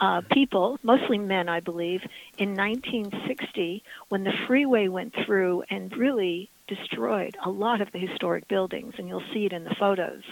uh, 0.00 0.20
people, 0.32 0.78
mostly 0.82 1.18
men, 1.18 1.48
I 1.48 1.60
believe, 1.60 2.02
in 2.36 2.56
1960 2.56 3.84
when 4.08 4.24
the 4.24 4.32
freeway 4.48 4.88
went 4.88 5.14
through 5.24 5.62
and 5.70 5.96
really 5.96 6.50
destroyed 6.66 7.36
a 7.44 7.50
lot 7.50 7.80
of 7.80 7.92
the 7.92 8.00
historic 8.00 8.48
buildings, 8.48 8.94
and 8.98 9.08
you'll 9.08 9.22
see 9.32 9.46
it 9.46 9.52
in 9.52 9.62
the 9.62 9.76
photos. 9.78 10.22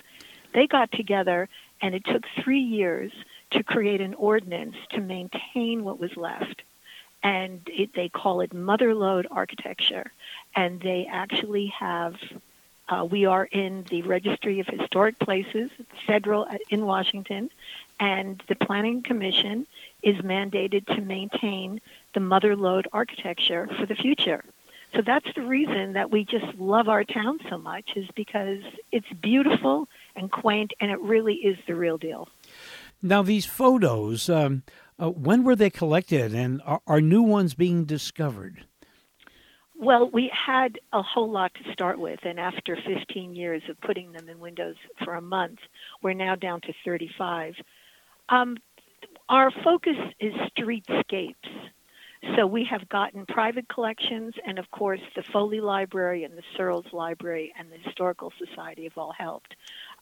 They 0.54 0.66
got 0.66 0.90
together, 0.90 1.48
and 1.80 1.94
it 1.94 2.04
took 2.04 2.24
three 2.42 2.60
years 2.60 3.12
to 3.52 3.62
create 3.62 4.00
an 4.00 4.14
ordinance 4.14 4.76
to 4.90 5.00
maintain 5.00 5.84
what 5.84 5.98
was 5.98 6.16
left. 6.16 6.62
And 7.22 7.60
it, 7.66 7.94
they 7.94 8.08
call 8.08 8.40
it 8.40 8.54
mother 8.54 8.94
lode 8.94 9.26
architecture. 9.30 10.10
And 10.56 10.80
they 10.80 11.06
actually 11.10 11.66
have, 11.78 12.16
uh, 12.88 13.06
we 13.10 13.26
are 13.26 13.44
in 13.44 13.84
the 13.90 14.02
Registry 14.02 14.60
of 14.60 14.66
Historic 14.66 15.18
Places, 15.18 15.70
federal 16.06 16.44
uh, 16.44 16.56
in 16.70 16.86
Washington, 16.86 17.50
and 17.98 18.42
the 18.48 18.54
Planning 18.54 19.02
Commission 19.02 19.66
is 20.02 20.16
mandated 20.16 20.86
to 20.86 21.00
maintain 21.02 21.80
the 22.14 22.20
mother 22.20 22.56
lode 22.56 22.88
architecture 22.92 23.68
for 23.78 23.84
the 23.84 23.94
future. 23.94 24.42
So 24.94 25.02
that's 25.02 25.32
the 25.34 25.42
reason 25.42 25.92
that 25.92 26.10
we 26.10 26.24
just 26.24 26.58
love 26.58 26.88
our 26.88 27.04
town 27.04 27.38
so 27.48 27.58
much 27.58 27.92
is 27.94 28.08
because 28.16 28.60
it's 28.90 29.06
beautiful 29.20 29.88
and 30.16 30.30
quaint 30.30 30.72
and 30.80 30.90
it 30.90 31.00
really 31.00 31.34
is 31.34 31.56
the 31.66 31.76
real 31.76 31.96
deal. 31.96 32.28
Now, 33.02 33.22
these 33.22 33.46
photos, 33.46 34.28
um, 34.28 34.62
uh, 34.98 35.10
when 35.10 35.42
were 35.44 35.56
they 35.56 35.70
collected, 35.70 36.34
and 36.34 36.60
are, 36.66 36.82
are, 36.86 37.00
new 37.00 37.22
ones 37.22 37.54
being 37.54 37.84
discovered? 37.84 38.64
Well, 39.74 40.10
we 40.10 40.30
had 40.34 40.78
a 40.92 41.00
whole 41.00 41.30
lot 41.30 41.52
to 41.54 41.72
start 41.72 41.98
with, 41.98 42.20
and 42.24 42.38
after 42.38 42.76
15 42.76 43.34
years 43.34 43.62
of 43.70 43.80
putting 43.80 44.12
them 44.12 44.28
in 44.28 44.38
windows 44.38 44.76
for 45.02 45.14
a 45.14 45.22
month, 45.22 45.58
we're 46.02 46.12
now 46.12 46.34
down 46.34 46.60
to 46.62 46.74
35. 46.84 47.54
Um, 48.28 48.58
our 49.30 49.50
focus 49.64 49.96
is 50.18 50.34
streetscapes. 50.56 51.70
So 52.36 52.46
we 52.46 52.66
have 52.70 52.86
gotten 52.90 53.24
private 53.24 53.68
collections, 53.68 54.34
and 54.46 54.58
of 54.58 54.70
course, 54.70 55.00
the 55.16 55.22
Foley 55.22 55.62
Library 55.62 56.24
and 56.24 56.36
the 56.36 56.42
Searles 56.54 56.92
Library 56.92 57.50
and 57.58 57.72
the 57.72 57.78
Historical 57.78 58.30
Society 58.38 58.84
have 58.84 58.98
all 58.98 59.14
helped. 59.16 59.54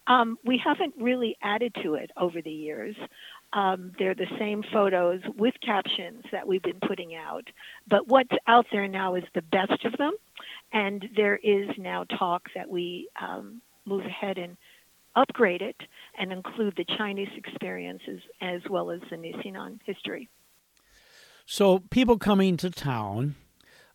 Um, 0.08 0.38
we 0.44 0.60
haven't 0.62 0.94
really 0.98 1.36
added 1.42 1.74
to 1.82 1.94
it 1.94 2.10
over 2.16 2.40
the 2.42 2.50
years. 2.50 2.96
Um, 3.52 3.92
they're 3.98 4.14
the 4.14 4.26
same 4.38 4.64
photos 4.72 5.20
with 5.36 5.54
captions 5.64 6.24
that 6.32 6.46
we've 6.46 6.62
been 6.62 6.80
putting 6.86 7.14
out. 7.14 7.44
But 7.88 8.08
what's 8.08 8.34
out 8.46 8.66
there 8.72 8.88
now 8.88 9.14
is 9.14 9.24
the 9.34 9.42
best 9.42 9.84
of 9.84 9.92
them. 9.98 10.14
And 10.72 11.08
there 11.14 11.36
is 11.36 11.68
now 11.78 12.04
talk 12.04 12.48
that 12.54 12.68
we 12.70 13.08
um, 13.20 13.60
move 13.84 14.04
ahead 14.04 14.38
and 14.38 14.56
upgrade 15.14 15.62
it 15.62 15.76
and 16.18 16.32
include 16.32 16.74
the 16.76 16.84
Chinese 16.96 17.30
experiences 17.36 18.20
as 18.40 18.60
well 18.68 18.90
as 18.90 19.00
the 19.10 19.16
Nisenan 19.16 19.80
history. 19.84 20.28
So, 21.46 21.78
people 21.90 22.18
coming 22.18 22.58
to 22.58 22.70
town, 22.70 23.34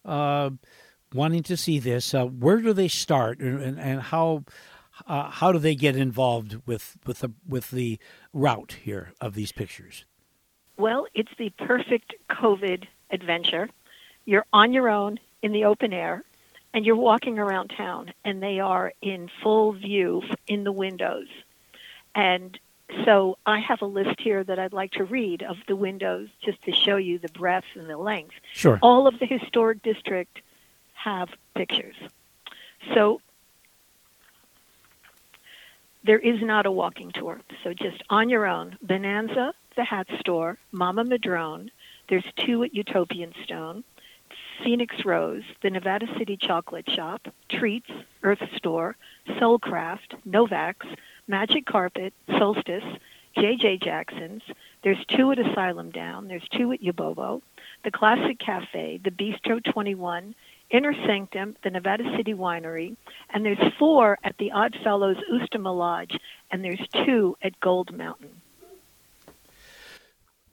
uh, 0.03 0.49
wanting 1.13 1.43
to 1.43 1.55
see 1.55 1.77
this, 1.77 2.13
uh, 2.15 2.25
where 2.25 2.57
do 2.57 2.73
they 2.73 2.87
start, 2.87 3.39
and, 3.39 3.79
and 3.79 4.01
how 4.01 4.43
uh, 5.07 5.29
how 5.29 5.51
do 5.51 5.59
they 5.59 5.75
get 5.75 5.95
involved 5.95 6.61
with 6.65 6.97
with 7.05 7.19
the 7.19 7.31
with 7.47 7.71
the 7.71 7.99
route 8.33 8.77
here 8.83 9.13
of 9.19 9.33
these 9.33 9.51
pictures? 9.51 10.05
Well, 10.77 11.07
it's 11.13 11.31
the 11.37 11.51
perfect 11.51 12.15
COVID 12.29 12.85
adventure. 13.11 13.69
You're 14.25 14.45
on 14.53 14.73
your 14.73 14.89
own 14.89 15.19
in 15.41 15.51
the 15.51 15.65
open 15.65 15.93
air, 15.93 16.23
and 16.73 16.85
you're 16.85 16.95
walking 16.95 17.37
around 17.37 17.69
town, 17.69 18.13
and 18.23 18.41
they 18.41 18.59
are 18.59 18.93
in 19.01 19.29
full 19.41 19.73
view 19.73 20.23
in 20.47 20.63
the 20.63 20.71
windows. 20.71 21.27
And 22.15 22.59
so 23.05 23.37
I 23.45 23.59
have 23.59 23.81
a 23.81 23.85
list 23.85 24.19
here 24.19 24.43
that 24.43 24.59
I'd 24.59 24.73
like 24.73 24.91
to 24.93 25.03
read 25.03 25.43
of 25.43 25.57
the 25.67 25.75
windows 25.75 26.29
just 26.43 26.61
to 26.63 26.71
show 26.71 26.97
you 26.97 27.17
the 27.19 27.29
breadth 27.29 27.65
and 27.75 27.89
the 27.89 27.97
length. 27.97 28.35
Sure. 28.53 28.79
All 28.81 29.07
of 29.07 29.19
the 29.19 29.25
historic 29.25 29.81
district 29.83 30.41
have 30.93 31.29
pictures. 31.55 31.95
So 32.93 33.21
there 36.03 36.19
is 36.19 36.41
not 36.41 36.65
a 36.65 36.71
walking 36.71 37.11
tour. 37.11 37.41
So 37.63 37.73
just 37.73 38.03
on 38.09 38.29
your 38.29 38.45
own, 38.45 38.77
Bonanza, 38.81 39.53
the 39.75 39.83
hat 39.83 40.07
store, 40.19 40.57
Mama 40.71 41.03
Madrone, 41.03 41.71
there's 42.09 42.25
two 42.35 42.63
at 42.63 42.73
Utopian 42.73 43.33
Stone, 43.43 43.83
Phoenix 44.63 45.05
Rose, 45.05 45.43
the 45.61 45.69
Nevada 45.69 46.07
City 46.17 46.37
Chocolate 46.37 46.89
Shop, 46.89 47.27
Treats, 47.49 47.89
Earth 48.23 48.43
Store, 48.55 48.95
Soulcraft, 49.27 50.15
Novak's, 50.25 50.87
Magic 51.27 51.65
Carpet, 51.65 52.13
Solstice, 52.37 52.83
J.J. 53.35 53.77
Jackson's. 53.77 54.43
There's 54.83 55.03
two 55.07 55.31
at 55.31 55.39
Asylum 55.39 55.89
Down. 55.89 56.27
There's 56.27 56.47
two 56.49 56.71
at 56.71 56.81
Yabobo. 56.81 57.41
The 57.83 57.91
Classic 57.91 58.37
Cafe, 58.37 58.99
the 59.03 59.11
Bistro 59.11 59.63
21, 59.63 60.35
Inner 60.69 60.93
Sanctum, 61.05 61.55
the 61.63 61.69
Nevada 61.69 62.03
City 62.17 62.33
Winery, 62.33 62.95
and 63.29 63.45
there's 63.45 63.73
four 63.77 64.17
at 64.23 64.37
the 64.37 64.51
Oddfellows 64.51 65.17
Oustomah 65.31 65.77
Lodge, 65.77 66.17
and 66.51 66.63
there's 66.63 66.81
two 67.05 67.37
at 67.41 67.59
Gold 67.59 67.95
Mountain. 67.95 68.41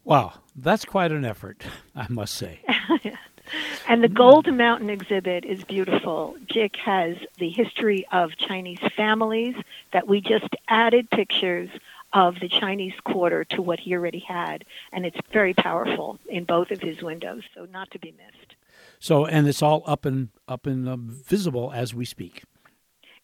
Wow, 0.05 0.35
that's 0.57 0.85
quite 0.85 1.13
an 1.13 1.25
effort, 1.25 1.65
I 1.95 2.07
must 2.09 2.35
say. 2.35 2.61
and 3.89 4.03
the 4.03 4.09
Gold 4.09 4.53
Mountain 4.53 4.91
exhibit 4.91 5.45
is 5.45 5.63
beautiful. 5.65 6.37
Jick 6.47 6.77
has 6.77 7.17
the 7.39 7.49
history 7.49 8.07
of 8.13 8.37
Chinese 8.37 8.81
families 8.97 9.55
that 9.93 10.09
we 10.09 10.21
just 10.21 10.49
added 10.69 11.11
pictures 11.11 11.71
of 12.13 12.41
the 12.41 12.49
Chinese 12.49 12.95
quarter 13.05 13.45
to 13.45 13.63
what 13.63 13.79
he 13.79 13.95
already 13.95 14.19
had, 14.19 14.65
and 14.93 15.07
it's 15.07 15.19
very 15.33 15.55
powerful 15.55 16.19
in 16.29 16.45
both 16.45 16.71
of 16.71 16.81
his 16.81 17.03
windows, 17.03 17.43
so 17.55 17.67
not 17.67 17.91
to 17.93 17.99
be 17.99 18.13
missed. 18.13 18.57
So, 19.01 19.25
and 19.25 19.49
it's 19.49 19.63
all 19.63 19.83
up 19.87 20.05
and 20.05 20.29
up 20.47 20.67
and 20.67 20.89
uh, 20.89 20.97
visible 20.99 21.73
as 21.75 21.95
we 21.95 22.05
speak. 22.05 22.45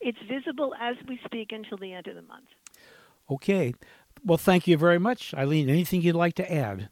It's 0.01 0.19
visible 0.27 0.75
as 0.81 0.97
we 1.07 1.21
speak 1.25 1.53
until 1.53 1.77
the 1.77 1.93
end 1.93 2.07
of 2.07 2.15
the 2.15 2.23
month. 2.23 2.47
Okay. 3.31 3.75
Well, 4.25 4.39
thank 4.39 4.67
you 4.67 4.77
very 4.79 4.99
much, 4.99 5.35
Eileen. 5.35 5.69
Anything 5.69 6.01
you'd 6.01 6.17
like 6.17 6.35
to 6.35 6.53
add? 6.53 6.89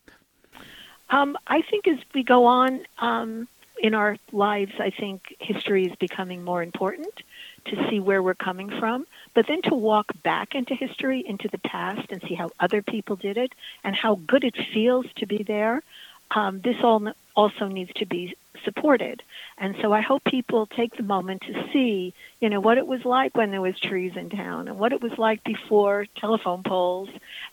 Um, 1.10 1.36
I 1.46 1.62
think 1.62 1.88
as 1.88 1.98
we 2.14 2.22
go 2.22 2.44
on 2.44 2.80
um, 2.98 3.48
in 3.82 3.94
our 3.94 4.18
lives, 4.32 4.72
I 4.78 4.90
think 4.90 5.34
history 5.40 5.86
is 5.86 5.96
becoming 5.96 6.44
more 6.44 6.62
important 6.62 7.22
to 7.66 7.88
see 7.88 8.00
where 8.00 8.22
we're 8.22 8.34
coming 8.34 8.68
from, 8.78 9.06
but 9.32 9.46
then 9.46 9.62
to 9.62 9.74
walk 9.74 10.12
back 10.22 10.54
into 10.54 10.74
history, 10.74 11.24
into 11.26 11.48
the 11.48 11.58
past, 11.58 12.10
and 12.10 12.22
see 12.28 12.34
how 12.34 12.50
other 12.60 12.82
people 12.82 13.16
did 13.16 13.38
it 13.38 13.52
and 13.82 13.96
how 13.96 14.16
good 14.26 14.44
it 14.44 14.54
feels 14.72 15.06
to 15.16 15.26
be 15.26 15.42
there. 15.42 15.82
Um, 16.30 16.60
this 16.60 16.76
all 16.82 17.12
also 17.34 17.68
needs 17.68 17.92
to 17.94 18.06
be 18.06 18.36
supported. 18.64 19.22
And 19.58 19.76
so 19.80 19.92
I 19.92 20.00
hope 20.00 20.24
people 20.24 20.66
take 20.66 20.96
the 20.96 21.02
moment 21.02 21.42
to 21.42 21.68
see, 21.72 22.14
you 22.40 22.48
know, 22.48 22.60
what 22.60 22.78
it 22.78 22.86
was 22.86 23.04
like 23.04 23.36
when 23.36 23.50
there 23.50 23.60
was 23.60 23.78
trees 23.78 24.16
in 24.16 24.30
town 24.30 24.68
and 24.68 24.78
what 24.78 24.92
it 24.92 25.02
was 25.02 25.16
like 25.18 25.44
before 25.44 26.06
telephone 26.16 26.62
poles 26.62 27.08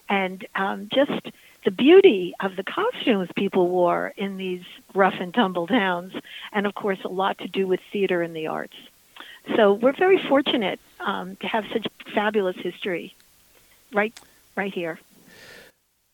and 0.10 0.46
um, 0.56 0.90
just 0.92 1.32
the 1.64 1.72
beauty 1.72 2.34
of 2.40 2.56
the 2.56 2.64
costumes 2.64 3.30
people 3.36 3.68
wore 3.70 4.14
in 4.18 4.38
these 4.38 4.64
rough 4.96 5.16
and 5.20 5.34
tumble 5.34 5.68
towns, 5.68 6.14
and 6.52 6.66
of 6.66 6.74
course, 6.74 6.98
a 7.04 7.08
lot 7.08 7.38
to 7.38 7.48
do 7.48 7.68
with 7.68 7.80
theater 7.92 8.24
and 8.24 8.36
the 8.36 8.48
arts. 8.48 8.76
So 9.56 9.74
we're 9.74 9.94
very 9.94 10.18
fortunate 10.28 10.80
um, 11.00 11.36
to 11.38 11.48
have 11.48 11.66
such 11.72 11.86
fabulous 12.14 12.56
history 12.58 13.16
right, 13.94 14.18
right 14.56 14.74
here. 14.74 15.00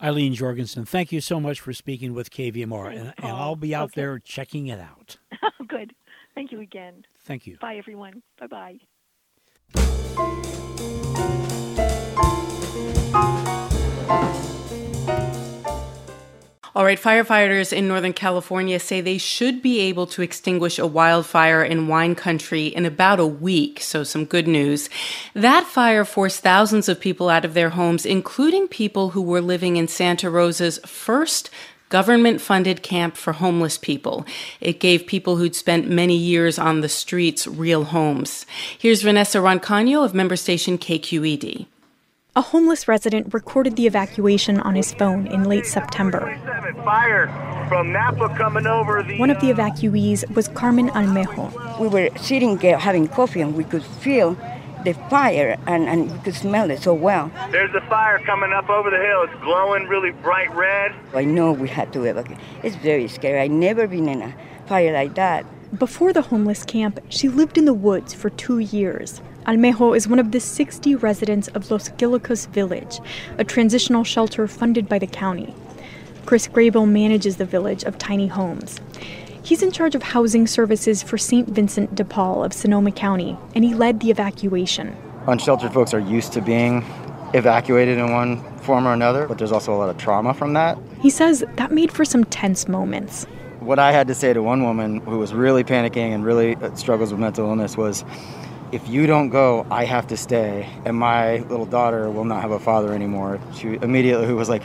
Eileen 0.01 0.35
Jorgensen, 0.35 0.85
thank 0.85 1.11
you 1.11 1.21
so 1.21 1.39
much 1.39 1.59
for 1.59 1.73
speaking 1.73 2.13
with 2.13 2.29
KVMR, 2.29 2.89
and, 2.89 3.13
and 3.17 3.27
I'll 3.27 3.55
be 3.55 3.73
out 3.73 3.85
okay. 3.85 4.01
there 4.01 4.19
checking 4.19 4.67
it 4.67 4.79
out. 4.79 5.17
Oh, 5.59 5.65
good. 5.65 5.93
Thank 6.35 6.51
you 6.51 6.61
again. 6.61 7.03
Thank 7.21 7.47
you. 7.47 7.57
Bye, 7.59 7.77
everyone. 7.77 8.21
Bye 8.39 8.77
bye. 13.13 13.43
All 16.77 16.85
right, 16.85 17.01
firefighters 17.01 17.73
in 17.73 17.87
Northern 17.87 18.13
California 18.13 18.79
say 18.79 19.01
they 19.01 19.17
should 19.17 19.63
be 19.63 19.79
able 19.79 20.05
to 20.05 20.21
extinguish 20.21 20.77
a 20.77 20.85
wildfire 20.85 21.63
in 21.63 21.87
wine 21.87 22.13
country 22.13 22.67
in 22.67 22.85
about 22.85 23.19
a 23.19 23.25
week, 23.25 23.81
so 23.81 24.03
some 24.03 24.25
good 24.25 24.47
news. 24.47 24.87
That 25.33 25.65
fire 25.65 26.05
forced 26.05 26.41
thousands 26.41 26.87
of 26.87 26.99
people 26.99 27.29
out 27.29 27.45
of 27.45 27.55
their 27.55 27.71
homes, 27.71 28.05
including 28.05 28.67
people 28.67 29.09
who 29.09 29.23
were 29.23 29.41
living 29.41 29.77
in 29.77 29.87
Santa 29.87 30.29
Rosa's 30.29 30.77
first 30.85 31.49
government 31.89 32.41
funded 32.41 32.83
camp 32.83 33.17
for 33.17 33.33
homeless 33.33 33.79
people. 33.79 34.23
It 34.61 34.79
gave 34.79 35.07
people 35.07 35.37
who'd 35.37 35.55
spent 35.55 35.89
many 35.89 36.15
years 36.15 36.59
on 36.59 36.81
the 36.81 36.89
streets 36.89 37.47
real 37.47 37.85
homes. 37.85 38.45
Here's 38.77 39.01
Vanessa 39.01 39.39
Rancaño 39.39 40.05
of 40.05 40.13
member 40.13 40.35
station 40.35 40.77
KQED. 40.77 41.65
A 42.37 42.41
homeless 42.41 42.87
resident 42.87 43.33
recorded 43.33 43.77
the 43.77 43.87
evacuation 43.87 44.59
on 44.59 44.75
his 44.75 44.93
phone 44.93 45.25
in 45.25 45.45
late 45.45 45.65
September. 45.65 46.39
Fire 46.85 47.25
from 47.67 47.91
Napa 47.91 48.29
coming 48.37 48.67
over 48.67 49.01
the, 49.01 49.17
One 49.17 49.31
of 49.31 49.41
the 49.41 49.47
evacuees 49.47 50.23
was 50.35 50.47
Carmen 50.49 50.89
Almejo. 50.89 51.79
We 51.79 51.87
were 51.87 52.11
sitting 52.19 52.59
having 52.59 53.07
coffee 53.07 53.41
and 53.41 53.55
we 53.55 53.63
could 53.63 53.83
feel 53.83 54.37
the 54.85 54.93
fire 55.09 55.57
and, 55.65 55.89
and 55.89 56.11
we 56.11 56.19
could 56.19 56.35
smell 56.35 56.69
it 56.69 56.83
so 56.83 56.93
well. 56.93 57.31
There's 57.49 57.73
a 57.73 57.81
fire 57.89 58.19
coming 58.19 58.53
up 58.53 58.69
over 58.69 58.91
the 58.91 58.97
hill. 58.99 59.23
It's 59.23 59.41
glowing 59.41 59.87
really 59.87 60.11
bright 60.11 60.53
red. 60.55 60.93
I 61.15 61.23
know 61.23 61.51
we 61.53 61.67
had 61.67 61.91
to 61.93 62.03
evacuate. 62.03 62.39
It's 62.61 62.75
very 62.75 63.07
scary. 63.07 63.39
I've 63.39 63.49
never 63.49 63.87
been 63.87 64.07
in 64.07 64.21
a 64.21 64.35
fire 64.67 64.93
like 64.93 65.15
that. 65.15 65.43
Before 65.75 66.13
the 66.13 66.21
homeless 66.21 66.63
camp, 66.63 66.99
she 67.09 67.29
lived 67.29 67.57
in 67.57 67.65
the 67.65 67.73
woods 67.73 68.13
for 68.13 68.29
two 68.29 68.59
years. 68.59 69.23
Almejo 69.47 69.95
is 69.95 70.09
one 70.09 70.19
of 70.19 70.33
the 70.33 70.41
60 70.41 70.95
residents 70.95 71.47
of 71.49 71.71
Los 71.71 71.87
Guilicos 71.87 72.49
village, 72.49 72.99
a 73.37 73.45
transitional 73.45 74.03
shelter 74.03 74.45
funded 74.45 74.89
by 74.89 74.99
the 74.99 75.07
county. 75.07 75.55
Chris 76.25 76.49
Grable 76.49 76.85
manages 76.85 77.37
the 77.37 77.45
village 77.45 77.85
of 77.85 77.97
tiny 77.97 78.27
homes. 78.27 78.81
He's 79.41 79.63
in 79.63 79.71
charge 79.71 79.95
of 79.95 80.03
housing 80.03 80.47
services 80.47 81.01
for 81.01 81.17
St. 81.17 81.47
Vincent 81.47 81.95
de 81.95 82.03
Paul 82.03 82.43
of 82.43 82.51
Sonoma 82.51 82.91
County, 82.91 83.37
and 83.55 83.63
he 83.63 83.73
led 83.73 84.01
the 84.01 84.11
evacuation. 84.11 84.93
Unsheltered 85.27 85.71
folks 85.71 85.93
are 85.93 86.01
used 86.01 86.33
to 86.33 86.41
being 86.41 86.83
evacuated 87.33 87.97
in 87.97 88.11
one 88.11 88.43
form 88.57 88.85
or 88.85 88.91
another, 88.91 89.29
but 89.29 89.37
there's 89.37 89.53
also 89.53 89.73
a 89.73 89.77
lot 89.77 89.87
of 89.89 89.97
trauma 89.97 90.33
from 90.33 90.51
that. 90.55 90.77
He 90.99 91.09
says 91.09 91.45
that 91.55 91.71
made 91.71 91.93
for 91.93 92.03
some 92.03 92.25
tense 92.25 92.67
moments. 92.67 93.23
What 93.61 93.79
I 93.79 93.93
had 93.93 94.07
to 94.09 94.15
say 94.15 94.33
to 94.33 94.43
one 94.43 94.63
woman 94.63 94.99
who 95.01 95.17
was 95.17 95.33
really 95.33 95.63
panicking 95.63 96.13
and 96.13 96.25
really 96.25 96.55
uh, 96.57 96.75
struggles 96.75 97.11
with 97.11 97.21
mental 97.21 97.47
illness 97.47 97.77
was, 97.77 98.03
if 98.71 98.87
you 98.87 99.07
don't 99.07 99.29
go, 99.29 99.65
I 99.71 99.85
have 99.85 100.07
to 100.07 100.17
stay, 100.17 100.69
and 100.85 100.97
my 100.97 101.37
little 101.37 101.65
daughter 101.65 102.09
will 102.09 102.25
not 102.25 102.41
have 102.41 102.51
a 102.51 102.59
father 102.59 102.93
anymore. 102.93 103.39
She 103.55 103.75
immediately 103.81 104.33
was 104.33 104.49
like, 104.49 104.63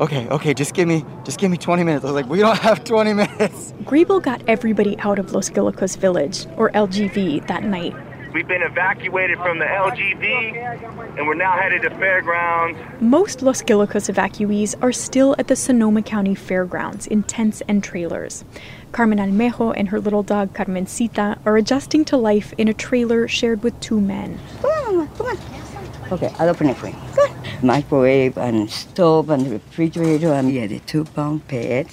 okay, 0.00 0.28
okay, 0.28 0.54
just 0.54 0.74
give 0.74 0.88
me, 0.88 1.04
just 1.24 1.38
give 1.38 1.50
me 1.50 1.56
20 1.56 1.84
minutes. 1.84 2.04
I 2.04 2.08
was 2.08 2.14
like, 2.14 2.30
we 2.30 2.38
don't 2.38 2.58
have 2.58 2.84
20 2.84 3.12
minutes. 3.22 3.72
Grable 3.84 4.22
got 4.22 4.42
everybody 4.48 4.98
out 5.00 5.18
of 5.18 5.32
Los 5.32 5.50
Guilicos 5.50 5.96
Village, 5.96 6.46
or 6.56 6.70
LGV, 6.70 7.46
that 7.46 7.62
night. 7.62 7.94
We've 8.36 8.46
been 8.46 8.60
evacuated 8.60 9.38
from 9.38 9.60
the 9.60 9.64
LGV, 9.64 11.16
and 11.16 11.26
we're 11.26 11.32
now 11.32 11.56
headed 11.56 11.80
to 11.80 11.90
Fairgrounds. 11.92 12.78
Most 13.00 13.40
Los 13.40 13.62
Guilicos 13.62 14.12
evacuees 14.14 14.74
are 14.82 14.92
still 14.92 15.34
at 15.38 15.48
the 15.48 15.56
Sonoma 15.56 16.02
County 16.02 16.34
Fairgrounds 16.34 17.06
in 17.06 17.22
tents 17.22 17.62
and 17.66 17.82
trailers. 17.82 18.44
Carmen 18.92 19.20
Almejo 19.20 19.72
and 19.74 19.88
her 19.88 19.98
little 19.98 20.22
dog 20.22 20.52
Carmencita 20.52 21.38
are 21.46 21.56
adjusting 21.56 22.04
to 22.04 22.18
life 22.18 22.52
in 22.58 22.68
a 22.68 22.74
trailer 22.74 23.26
shared 23.26 23.62
with 23.62 23.80
two 23.80 24.02
men. 24.02 24.38
Come 24.60 24.70
on, 24.70 24.96
Mama, 24.96 25.10
come 25.16 25.26
on. 25.28 26.12
Okay, 26.12 26.30
I'll 26.38 26.50
open 26.50 26.68
it 26.68 26.76
for 26.76 26.88
you. 26.88 26.96
Good. 27.14 27.30
Microwave 27.62 28.36
and 28.36 28.70
stove 28.70 29.30
and 29.30 29.50
refrigerator 29.50 30.34
and 30.34 30.52
yeah, 30.52 30.66
the 30.66 30.80
two 30.80 31.04
bunk 31.04 31.48
bed. 31.48 31.86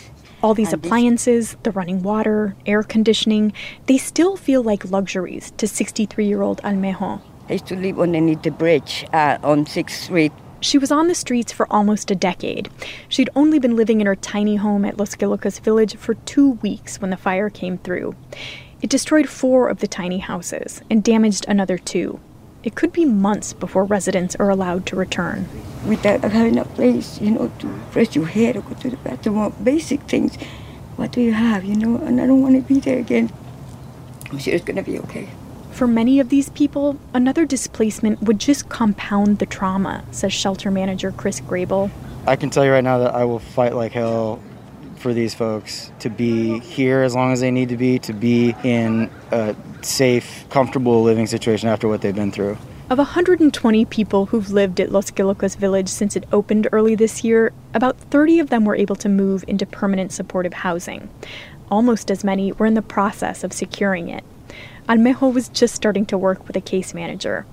All 0.43 0.53
these 0.53 0.73
appliances, 0.73 1.55
the 1.63 1.71
running 1.71 2.03
water, 2.03 2.53
air 2.65 2.83
conditioning, 2.83 3.53
they 3.85 3.97
still 3.97 4.35
feel 4.35 4.61
like 4.61 4.91
luxuries 4.91 5.51
to 5.55 5.69
63 5.69 6.27
year 6.27 6.41
old 6.41 6.61
Almejo. 6.63 7.21
I 7.47 7.53
used 7.53 7.67
to 7.67 7.77
live 7.77 7.97
underneath 7.97 8.41
the 8.43 8.51
bridge 8.51 9.05
uh, 9.13 9.37
on 9.41 9.63
6th 9.63 9.91
Street. 9.91 10.33
She 10.59 10.77
was 10.77 10.91
on 10.91 11.07
the 11.07 11.15
streets 11.15 11.53
for 11.53 11.65
almost 11.71 12.11
a 12.11 12.15
decade. 12.15 12.69
She'd 13.07 13.29
only 13.37 13.57
been 13.57 13.77
living 13.77 14.01
in 14.01 14.07
her 14.07 14.17
tiny 14.17 14.57
home 14.57 14.83
at 14.83 14.97
Los 14.97 15.15
Guilicos 15.15 15.61
village 15.61 15.95
for 15.95 16.13
two 16.13 16.51
weeks 16.61 16.99
when 16.99 17.09
the 17.09 17.17
fire 17.17 17.49
came 17.49 17.77
through. 17.77 18.13
It 18.81 18.89
destroyed 18.89 19.29
four 19.29 19.69
of 19.69 19.79
the 19.79 19.87
tiny 19.87 20.19
houses 20.19 20.81
and 20.89 21.01
damaged 21.01 21.45
another 21.47 21.77
two. 21.77 22.19
It 22.63 22.75
could 22.75 22.93
be 22.93 23.03
months 23.03 23.51
before 23.51 23.83
residents 23.83 24.35
are 24.37 24.49
allowed 24.49 24.85
to 24.85 24.95
return. 24.95 25.49
Without 25.85 26.21
having 26.21 26.57
a 26.57 26.63
place, 26.63 27.19
you 27.19 27.31
know, 27.31 27.51
to 27.59 27.67
brush 27.91 28.15
your 28.15 28.25
hair 28.25 28.57
or 28.57 28.61
go 28.61 28.73
to 28.75 28.89
the 28.89 28.97
bathroom 28.97 29.37
or 29.37 29.49
basic 29.49 30.01
things, 30.03 30.37
what 30.95 31.11
do 31.11 31.19
you 31.19 31.33
have, 31.33 31.65
you 31.65 31.75
know? 31.75 31.97
And 31.97 32.21
I 32.21 32.25
don't 32.25 32.41
want 32.41 32.55
to 32.55 32.61
be 32.61 32.79
there 32.79 32.99
again. 32.99 33.31
I'm 34.31 34.37
sure 34.37 34.53
it's 34.53 34.63
going 34.63 34.77
to 34.77 34.83
be 34.83 34.97
okay. 34.99 35.27
For 35.71 35.87
many 35.87 36.21
of 36.21 36.29
these 36.29 36.49
people, 36.49 36.97
another 37.13 37.45
displacement 37.45 38.21
would 38.21 38.39
just 38.39 38.69
compound 38.69 39.39
the 39.39 39.45
trauma, 39.45 40.05
says 40.11 40.31
shelter 40.31 40.71
manager 40.71 41.11
Chris 41.11 41.41
Grable. 41.41 41.91
I 42.25 42.37
can 42.37 42.49
tell 42.49 42.63
you 42.63 42.71
right 42.71 42.83
now 42.83 42.99
that 42.99 43.13
I 43.13 43.25
will 43.25 43.39
fight 43.39 43.75
like 43.75 43.91
hell 43.91 44.39
for 45.03 45.13
these 45.13 45.35
folks 45.35 45.91
to 45.99 46.09
be 46.09 46.59
here 46.59 47.01
as 47.01 47.13
long 47.13 47.33
as 47.33 47.41
they 47.41 47.51
need 47.51 47.69
to 47.69 47.77
be, 47.77 47.99
to 47.99 48.13
be 48.13 48.55
in 48.63 49.11
a 49.31 49.53
safe, 49.81 50.45
comfortable 50.49 51.03
living 51.03 51.27
situation 51.27 51.67
after 51.67 51.89
what 51.89 52.01
they've 52.01 52.15
been 52.15 52.31
through. 52.31 52.57
Of 52.89 52.97
120 52.97 53.85
people 53.85 54.27
who've 54.27 54.49
lived 54.49 54.79
at 54.79 54.91
Los 54.91 55.11
Guilicos 55.11 55.57
Village 55.57 55.89
since 55.89 56.15
it 56.15 56.25
opened 56.31 56.69
early 56.71 56.95
this 56.95 57.23
year, 57.23 57.51
about 57.73 57.97
30 57.97 58.39
of 58.39 58.49
them 58.49 58.63
were 58.63 58.75
able 58.75 58.95
to 58.95 59.09
move 59.09 59.43
into 59.47 59.65
permanent 59.65 60.13
supportive 60.13 60.53
housing. 60.53 61.09
Almost 61.69 62.09
as 62.09 62.23
many 62.23 62.53
were 62.53 62.65
in 62.65 62.73
the 62.73 62.81
process 62.81 63.43
of 63.43 63.51
securing 63.51 64.07
it. 64.07 64.23
Almejo 64.87 65.33
was 65.33 65.49
just 65.49 65.75
starting 65.75 66.05
to 66.07 66.17
work 66.17 66.47
with 66.47 66.55
a 66.55 66.61
case 66.61 66.93
manager. 66.93 67.45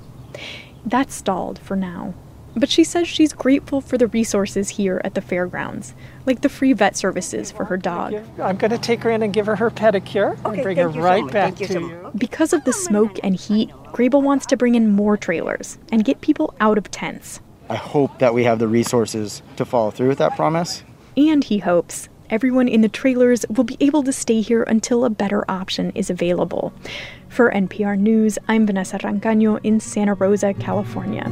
That 0.87 1.11
stalled 1.11 1.59
for 1.59 1.77
now. 1.77 2.15
But 2.57 2.69
she 2.69 2.83
says 2.83 3.07
she's 3.07 3.33
grateful 3.33 3.81
for 3.81 3.97
the 3.97 4.09
resources 4.09 4.71
here 4.71 5.01
at 5.05 5.15
the 5.15 5.21
fairgrounds, 5.21 5.95
like 6.31 6.43
the 6.43 6.49
free 6.49 6.73
vet 6.73 6.97
services 6.97 7.51
for 7.51 7.65
her 7.65 7.77
dog. 7.77 8.15
I'm 8.41 8.57
going 8.57 8.71
to 8.71 8.79
take 8.79 9.03
her 9.03 9.11
in 9.11 9.21
and 9.25 9.33
give 9.33 9.47
her 9.47 9.57
her 9.57 9.69
pedicure 9.69 10.39
Okay, 10.45 10.55
and 10.55 10.63
bring 10.63 10.77
her 10.77 10.85
thank 10.85 10.95
you 10.95 11.03
so 11.03 11.05
right 11.05 11.33
back 11.33 11.55
Thank 11.57 11.61
you 11.61 11.67
to 11.67 11.73
so 11.73 11.81
you. 11.81 12.11
Because 12.17 12.53
of 12.53 12.63
the 12.63 12.73
smoke 12.73 13.19
and 13.25 13.35
heat, 13.35 13.71
Grable 13.87 14.23
wants 14.23 14.47
to 14.47 14.57
bring 14.57 14.77
in 14.77 14.93
more 14.93 15.17
trailers 15.17 15.79
and 15.91 16.05
get 16.05 16.21
people 16.21 16.55
out 16.61 16.79
of 16.79 16.89
tents. 16.93 17.41
I 17.69 17.75
hope 17.75 18.21
that 18.21 18.33
we 18.33 18.45
have 18.45 18.61
the 18.61 18.69
resources 18.69 19.43
to 19.57 19.65
follow 19.65 19.91
through 19.91 20.07
with 20.07 20.19
that 20.19 20.37
promise. 20.37 20.85
And 21.17 21.43
he 21.43 21.59
hopes 21.59 22.09
everyone 22.31 22.69
in 22.69 22.81
the 22.81 22.89
trailers 22.89 23.45
will 23.49 23.65
be 23.65 23.77
able 23.81 24.05
to 24.05 24.13
stay 24.13 24.41
here 24.41 24.63
until 24.63 25.05
a 25.05 25.11
better 25.11 25.45
option 25.51 25.91
is 25.97 26.11
available. 26.11 26.73
For 27.29 27.51
NPR 27.51 27.99
News, 27.99 28.39
I'm 28.47 28.67
Vanessa 28.67 28.99
Rancaño 28.99 29.59
in 29.65 29.81
Santa 29.81 30.15
Rosa, 30.15 30.55
California. 30.55 31.25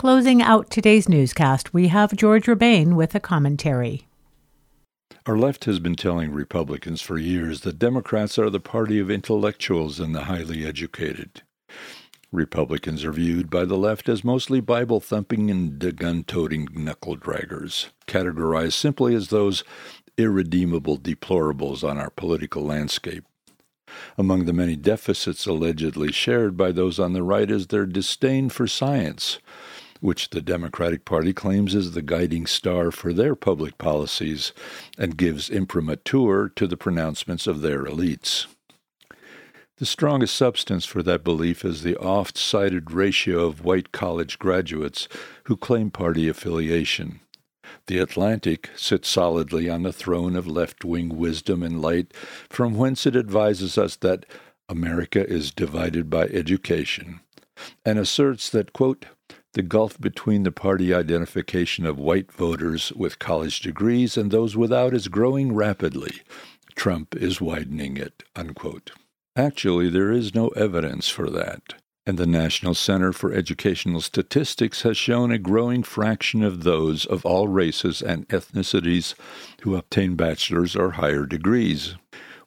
Closing 0.00 0.40
out 0.40 0.70
today's 0.70 1.10
newscast, 1.10 1.74
we 1.74 1.88
have 1.88 2.16
George 2.16 2.46
Rebane 2.46 2.94
with 2.94 3.14
a 3.14 3.20
commentary. 3.20 4.06
Our 5.26 5.36
left 5.36 5.66
has 5.66 5.78
been 5.78 5.94
telling 5.94 6.32
Republicans 6.32 7.02
for 7.02 7.18
years 7.18 7.60
that 7.60 7.78
Democrats 7.78 8.38
are 8.38 8.48
the 8.48 8.60
party 8.60 8.98
of 8.98 9.10
intellectuals 9.10 10.00
and 10.00 10.14
the 10.14 10.24
highly 10.24 10.64
educated. 10.64 11.42
Republicans 12.32 13.04
are 13.04 13.12
viewed 13.12 13.50
by 13.50 13.66
the 13.66 13.76
left 13.76 14.08
as 14.08 14.24
mostly 14.24 14.62
Bible 14.62 15.00
thumping 15.00 15.50
and 15.50 15.78
gun 15.98 16.24
toting 16.24 16.68
knuckle 16.72 17.18
draggers, 17.18 17.90
categorized 18.06 18.72
simply 18.72 19.14
as 19.14 19.28
those 19.28 19.64
irredeemable 20.16 20.96
deplorables 20.96 21.86
on 21.86 21.98
our 21.98 22.08
political 22.08 22.64
landscape. 22.64 23.26
Among 24.16 24.44
the 24.44 24.52
many 24.52 24.76
deficits 24.76 25.46
allegedly 25.46 26.12
shared 26.12 26.56
by 26.56 26.72
those 26.72 26.98
on 26.98 27.12
the 27.12 27.22
right 27.22 27.50
is 27.50 27.66
their 27.66 27.86
disdain 27.86 28.48
for 28.48 28.66
science, 28.66 29.38
which 30.00 30.30
the 30.30 30.40
Democratic 30.40 31.04
Party 31.04 31.32
claims 31.32 31.74
is 31.74 31.92
the 31.92 32.02
guiding 32.02 32.46
star 32.46 32.90
for 32.90 33.12
their 33.12 33.34
public 33.34 33.78
policies 33.78 34.52
and 34.98 35.16
gives 35.16 35.48
imprimatur 35.48 36.50
to 36.56 36.66
the 36.66 36.76
pronouncements 36.76 37.46
of 37.46 37.60
their 37.60 37.84
elites. 37.84 38.46
The 39.76 39.86
strongest 39.86 40.36
substance 40.36 40.84
for 40.84 41.02
that 41.04 41.24
belief 41.24 41.64
is 41.64 41.82
the 41.82 41.96
oft 41.96 42.36
cited 42.36 42.90
ratio 42.90 43.46
of 43.46 43.64
white 43.64 43.92
college 43.92 44.38
graduates 44.38 45.08
who 45.44 45.56
claim 45.56 45.90
party 45.90 46.28
affiliation. 46.28 47.20
The 47.86 47.98
Atlantic 47.98 48.68
sits 48.76 49.08
solidly 49.08 49.70
on 49.70 49.82
the 49.82 49.92
throne 49.92 50.36
of 50.36 50.46
left 50.46 50.84
wing 50.84 51.16
wisdom 51.16 51.62
and 51.62 51.80
light, 51.80 52.12
from 52.50 52.74
whence 52.74 53.06
it 53.06 53.16
advises 53.16 53.78
us 53.78 53.96
that 53.96 54.26
America 54.68 55.26
is 55.26 55.50
divided 55.50 56.10
by 56.10 56.24
education, 56.24 57.20
and 57.84 57.98
asserts 57.98 58.50
that, 58.50 58.72
quote, 58.72 59.06
the 59.54 59.62
gulf 59.62 60.00
between 60.00 60.44
the 60.44 60.52
party 60.52 60.94
identification 60.94 61.84
of 61.84 61.98
white 61.98 62.30
voters 62.30 62.92
with 62.92 63.18
college 63.18 63.60
degrees 63.60 64.16
and 64.16 64.30
those 64.30 64.56
without 64.56 64.94
is 64.94 65.08
growing 65.08 65.54
rapidly. 65.54 66.22
Trump 66.76 67.16
is 67.16 67.40
widening 67.40 67.96
it. 67.96 68.22
Unquote. 68.36 68.92
Actually, 69.36 69.88
there 69.88 70.12
is 70.12 70.34
no 70.34 70.48
evidence 70.48 71.08
for 71.08 71.30
that. 71.30 71.74
And 72.06 72.18
the 72.18 72.26
National 72.26 72.74
Center 72.74 73.12
for 73.12 73.32
Educational 73.32 74.00
Statistics 74.00 74.82
has 74.82 74.96
shown 74.96 75.30
a 75.30 75.38
growing 75.38 75.82
fraction 75.82 76.42
of 76.42 76.62
those 76.62 77.04
of 77.04 77.26
all 77.26 77.46
races 77.46 78.00
and 78.00 78.26
ethnicities 78.28 79.14
who 79.62 79.76
obtain 79.76 80.16
bachelor's 80.16 80.74
or 80.74 80.92
higher 80.92 81.26
degrees. 81.26 81.96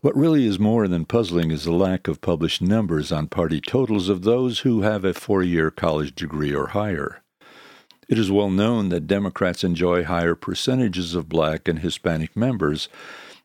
What 0.04 0.18
really 0.18 0.46
is 0.46 0.60
more 0.60 0.90
than 0.90 1.06
puzzling 1.06 1.50
is 1.50 1.64
the 1.64 1.72
lack 1.72 2.10
of 2.10 2.20
published 2.20 2.62
numbers 2.62 3.10
on 3.14 3.28
party 3.28 3.62
totals 3.62 4.10
of 4.10 4.24
those 4.24 4.60
who 4.60 4.82
have 4.82 5.06
a 5.06 5.14
four 5.14 5.42
year 5.44 5.72
college 5.72 6.14
degree 6.14 6.54
or 6.54 6.68
higher. 6.68 7.22
It 8.10 8.20
is 8.20 8.30
well 8.30 8.50
known 8.50 8.90
that 8.90 9.08
Democrats 9.08 9.64
enjoy 9.64 10.04
higher 10.04 10.36
percentages 10.36 11.16
of 11.16 11.30
black 11.30 11.70
and 11.70 11.80
Hispanic 11.80 12.36
members, 12.36 12.90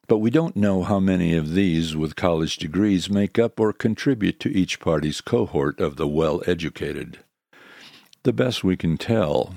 but 0.09 0.19
we 0.19 0.31
don't 0.31 0.57
know 0.57 0.83
how 0.83 0.99
many 0.99 1.33
of 1.37 1.55
these 1.55 1.95
with 1.95 2.17
college 2.17 2.57
degrees 2.57 3.09
make 3.09 3.39
up 3.39 3.61
or 3.61 3.73
contribute 3.73 4.41
to 4.41 4.51
each 4.51 4.81
party's 4.81 5.21
cohort 5.21 5.79
of 5.79 5.95
the 5.95 6.09
well 6.09 6.43
educated. 6.45 7.21
The 8.25 8.33
best 8.33 8.65
we 8.65 8.77
can 8.77 8.99
tell 8.99 9.55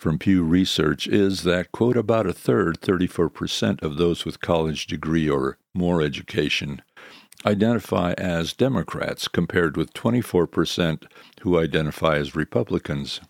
from 0.00 0.18
Pew 0.18 0.42
Research 0.42 1.06
is 1.06 1.42
that, 1.42 1.72
quote, 1.72 1.96
about 1.96 2.26
a 2.26 2.32
third, 2.32 2.80
34% 2.80 3.82
of 3.82 3.96
those 3.96 4.24
with 4.24 4.40
college 4.40 4.86
degree 4.86 5.28
or 5.28 5.58
more 5.74 6.00
education 6.02 6.82
identify 7.46 8.12
as 8.12 8.52
Democrats, 8.52 9.28
compared 9.28 9.76
with 9.76 9.94
24% 9.94 11.04
who 11.42 11.58
identify 11.58 12.16
as 12.16 12.34
Republicans. 12.34 13.20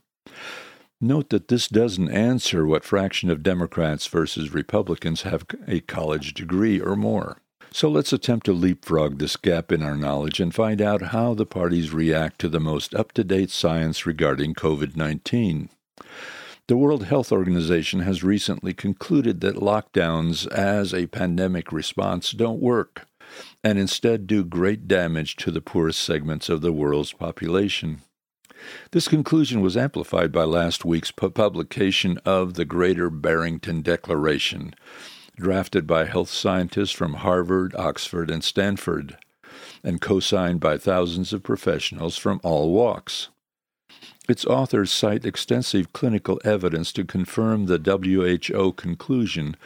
Note 1.00 1.30
that 1.30 1.48
this 1.48 1.68
doesn't 1.68 2.10
answer 2.10 2.66
what 2.66 2.84
fraction 2.84 3.30
of 3.30 3.42
Democrats 3.42 4.06
versus 4.06 4.52
Republicans 4.52 5.22
have 5.22 5.44
a 5.66 5.80
college 5.80 6.34
degree 6.34 6.80
or 6.80 6.96
more. 6.96 7.38
So 7.70 7.88
let's 7.88 8.12
attempt 8.12 8.46
to 8.46 8.52
leapfrog 8.52 9.18
this 9.18 9.36
gap 9.36 9.70
in 9.70 9.82
our 9.82 9.96
knowledge 9.96 10.40
and 10.40 10.54
find 10.54 10.80
out 10.80 11.02
how 11.02 11.34
the 11.34 11.46
parties 11.46 11.92
react 11.92 12.40
to 12.40 12.48
the 12.48 12.58
most 12.58 12.94
up 12.94 13.12
to 13.12 13.22
date 13.22 13.50
science 13.50 14.06
regarding 14.06 14.54
COVID 14.54 14.96
19. 14.96 15.68
The 16.68 16.76
World 16.76 17.06
Health 17.06 17.32
Organization 17.32 18.00
has 18.00 18.22
recently 18.22 18.74
concluded 18.74 19.40
that 19.40 19.56
lockdowns 19.56 20.46
as 20.48 20.92
a 20.92 21.06
pandemic 21.06 21.72
response 21.72 22.30
don't 22.32 22.60
work 22.60 23.06
and 23.64 23.78
instead 23.78 24.26
do 24.26 24.44
great 24.44 24.86
damage 24.86 25.36
to 25.36 25.50
the 25.50 25.62
poorest 25.62 25.98
segments 25.98 26.50
of 26.50 26.60
the 26.60 26.70
world's 26.70 27.14
population. 27.14 28.02
This 28.90 29.08
conclusion 29.08 29.62
was 29.62 29.78
amplified 29.78 30.30
by 30.30 30.44
last 30.44 30.84
week's 30.84 31.10
pu- 31.10 31.30
publication 31.30 32.18
of 32.26 32.52
the 32.52 32.66
Greater 32.66 33.08
Barrington 33.08 33.80
Declaration, 33.80 34.74
drafted 35.36 35.86
by 35.86 36.04
health 36.04 36.28
scientists 36.28 36.92
from 36.92 37.14
Harvard, 37.14 37.74
Oxford, 37.76 38.30
and 38.30 38.44
Stanford, 38.44 39.16
and 39.82 40.02
co 40.02 40.20
signed 40.20 40.60
by 40.60 40.76
thousands 40.76 41.32
of 41.32 41.42
professionals 41.42 42.18
from 42.18 42.40
all 42.42 42.72
walks. 42.72 43.30
Its 44.28 44.44
authors 44.44 44.92
cite 44.92 45.24
extensive 45.24 45.92
clinical 45.94 46.38
evidence 46.44 46.92
to 46.92 47.02
confirm 47.02 47.64
the 47.64 47.78
WHO 47.78 48.72
conclusion 48.72 49.56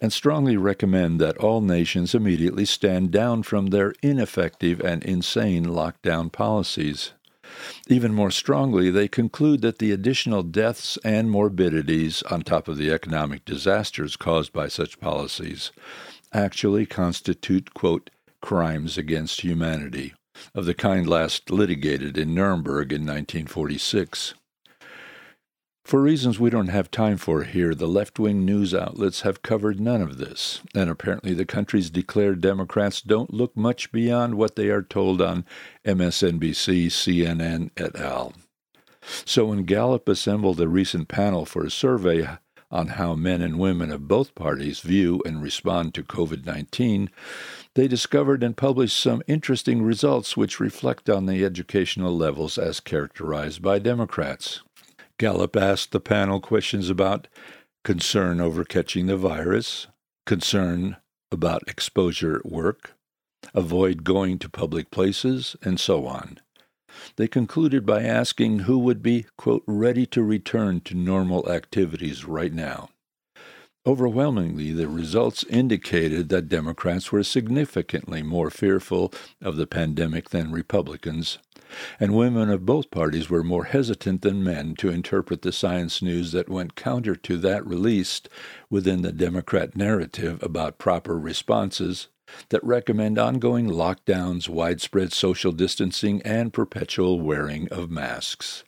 and 0.00 0.10
strongly 0.10 0.56
recommend 0.56 1.20
that 1.20 1.36
all 1.36 1.60
nations 1.60 2.14
immediately 2.14 2.64
stand 2.64 3.10
down 3.10 3.42
from 3.42 3.66
their 3.66 3.94
ineffective 4.02 4.80
and 4.80 5.04
insane 5.04 5.66
lockdown 5.66 6.32
policies. 6.32 7.12
Even 7.88 8.14
more 8.14 8.30
strongly, 8.30 8.90
they 8.90 9.06
conclude 9.06 9.60
that 9.60 9.78
the 9.78 9.92
additional 9.92 10.42
deaths 10.42 10.98
and 11.04 11.30
morbidities, 11.30 12.22
on 12.24 12.42
top 12.42 12.68
of 12.68 12.76
the 12.76 12.90
economic 12.90 13.44
disasters 13.44 14.16
caused 14.16 14.52
by 14.52 14.66
such 14.66 14.98
policies, 14.98 15.72
actually 16.32 16.86
constitute, 16.86 17.72
quote, 17.74 18.10
crimes 18.40 18.98
against 18.98 19.42
humanity, 19.42 20.14
of 20.54 20.64
the 20.64 20.74
kind 20.74 21.08
last 21.08 21.50
litigated 21.50 22.16
in 22.18 22.34
Nuremberg 22.34 22.92
in 22.92 23.02
1946. 23.02 24.34
For 25.86 26.02
reasons 26.02 26.40
we 26.40 26.50
don't 26.50 26.66
have 26.66 26.90
time 26.90 27.16
for 27.16 27.44
here, 27.44 27.72
the 27.72 27.86
left 27.86 28.18
wing 28.18 28.44
news 28.44 28.74
outlets 28.74 29.20
have 29.20 29.42
covered 29.42 29.78
none 29.78 30.02
of 30.02 30.18
this, 30.18 30.60
and 30.74 30.90
apparently 30.90 31.32
the 31.32 31.44
country's 31.44 31.90
declared 31.90 32.40
Democrats 32.40 33.00
don't 33.00 33.32
look 33.32 33.56
much 33.56 33.92
beyond 33.92 34.34
what 34.34 34.56
they 34.56 34.68
are 34.68 34.82
told 34.82 35.22
on 35.22 35.44
MSNBC, 35.84 36.86
CNN, 36.86 37.70
et 37.76 37.94
al. 37.94 38.32
So 39.24 39.46
when 39.46 39.62
Gallup 39.62 40.08
assembled 40.08 40.60
a 40.60 40.66
recent 40.66 41.06
panel 41.06 41.44
for 41.44 41.64
a 41.64 41.70
survey 41.70 42.28
on 42.68 42.88
how 42.88 43.14
men 43.14 43.40
and 43.40 43.56
women 43.56 43.92
of 43.92 44.08
both 44.08 44.34
parties 44.34 44.80
view 44.80 45.22
and 45.24 45.40
respond 45.40 45.94
to 45.94 46.02
COVID 46.02 46.44
19, 46.44 47.10
they 47.76 47.86
discovered 47.86 48.42
and 48.42 48.56
published 48.56 48.98
some 48.98 49.22
interesting 49.26 49.82
results 49.82 50.34
which 50.34 50.58
reflect 50.58 51.10
on 51.10 51.26
the 51.26 51.44
educational 51.44 52.16
levels 52.16 52.56
as 52.56 52.80
characterized 52.80 53.60
by 53.60 53.78
Democrats. 53.78 54.62
Gallup 55.18 55.54
asked 55.54 55.92
the 55.92 56.00
panel 56.00 56.40
questions 56.40 56.88
about 56.88 57.28
concern 57.84 58.40
over 58.40 58.64
catching 58.64 59.06
the 59.06 59.16
virus, 59.18 59.88
concern 60.24 60.96
about 61.30 61.68
exposure 61.68 62.36
at 62.36 62.46
work, 62.46 62.94
avoid 63.52 64.04
going 64.04 64.38
to 64.38 64.48
public 64.48 64.90
places, 64.90 65.54
and 65.60 65.78
so 65.78 66.06
on. 66.06 66.40
They 67.16 67.28
concluded 67.28 67.84
by 67.84 68.04
asking 68.04 68.60
who 68.60 68.78
would 68.78 69.02
be, 69.02 69.26
quote, 69.36 69.64
ready 69.66 70.06
to 70.06 70.22
return 70.22 70.80
to 70.80 70.94
normal 70.94 71.46
activities 71.50 72.24
right 72.24 72.54
now. 72.54 72.88
Overwhelmingly, 73.86 74.72
the 74.72 74.88
results 74.88 75.44
indicated 75.44 76.28
that 76.28 76.48
Democrats 76.48 77.12
were 77.12 77.22
significantly 77.22 78.20
more 78.20 78.50
fearful 78.50 79.12
of 79.40 79.56
the 79.56 79.66
pandemic 79.66 80.30
than 80.30 80.50
Republicans, 80.50 81.38
and 82.00 82.12
women 82.12 82.50
of 82.50 82.66
both 82.66 82.90
parties 82.90 83.30
were 83.30 83.44
more 83.44 83.64
hesitant 83.64 84.22
than 84.22 84.42
men 84.42 84.74
to 84.78 84.88
interpret 84.88 85.42
the 85.42 85.52
science 85.52 86.02
news 86.02 86.32
that 86.32 86.48
went 86.48 86.74
counter 86.74 87.14
to 87.14 87.36
that 87.36 87.64
released 87.64 88.28
within 88.68 89.02
the 89.02 89.12
Democrat 89.12 89.76
narrative 89.76 90.42
about 90.42 90.78
proper 90.78 91.16
responses 91.16 92.08
that 92.48 92.64
recommend 92.64 93.20
ongoing 93.20 93.68
lockdowns, 93.68 94.48
widespread 94.48 95.12
social 95.12 95.52
distancing, 95.52 96.20
and 96.22 96.52
perpetual 96.52 97.20
wearing 97.20 97.68
of 97.68 97.88
masks. 97.88 98.64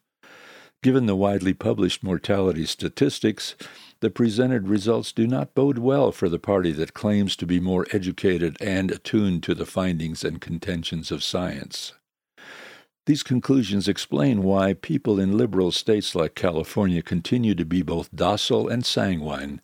Given 0.81 1.07
the 1.07 1.17
widely 1.17 1.55
published 1.55 2.05
mortality 2.05 2.65
statistics, 2.65 3.57
the 4.01 4.11
presented 4.11 4.69
results 4.69 5.13
do 5.13 5.27
not 5.27 5.55
bode 5.55 5.79
well 5.79 6.13
for 6.13 6.29
the 6.29 6.39
party 6.39 6.71
that 6.73 6.95
claims 6.95 7.35
to 7.37 7.47
be 7.47 7.59
more 7.59 7.87
educated 7.93 8.57
and 8.61 8.91
attuned 8.91 9.43
to 9.43 9.55
the 9.55 9.67
findings 9.67 10.25
and 10.25 10.41
contentions 10.41 11.11
of 11.11 11.25
science. 11.25 11.95
These 13.07 13.23
conclusions 13.23 13.89
explain 13.89 14.43
why 14.43 14.75
people 14.75 15.19
in 15.19 15.39
liberal 15.39 15.73
states 15.73 16.15
like 16.15 16.35
California 16.35 17.03
continue 17.03 17.55
to 17.55 17.65
be 17.65 17.83
both 17.83 18.15
docile 18.15 18.69
and 18.69 18.85
sanguine 18.85 19.61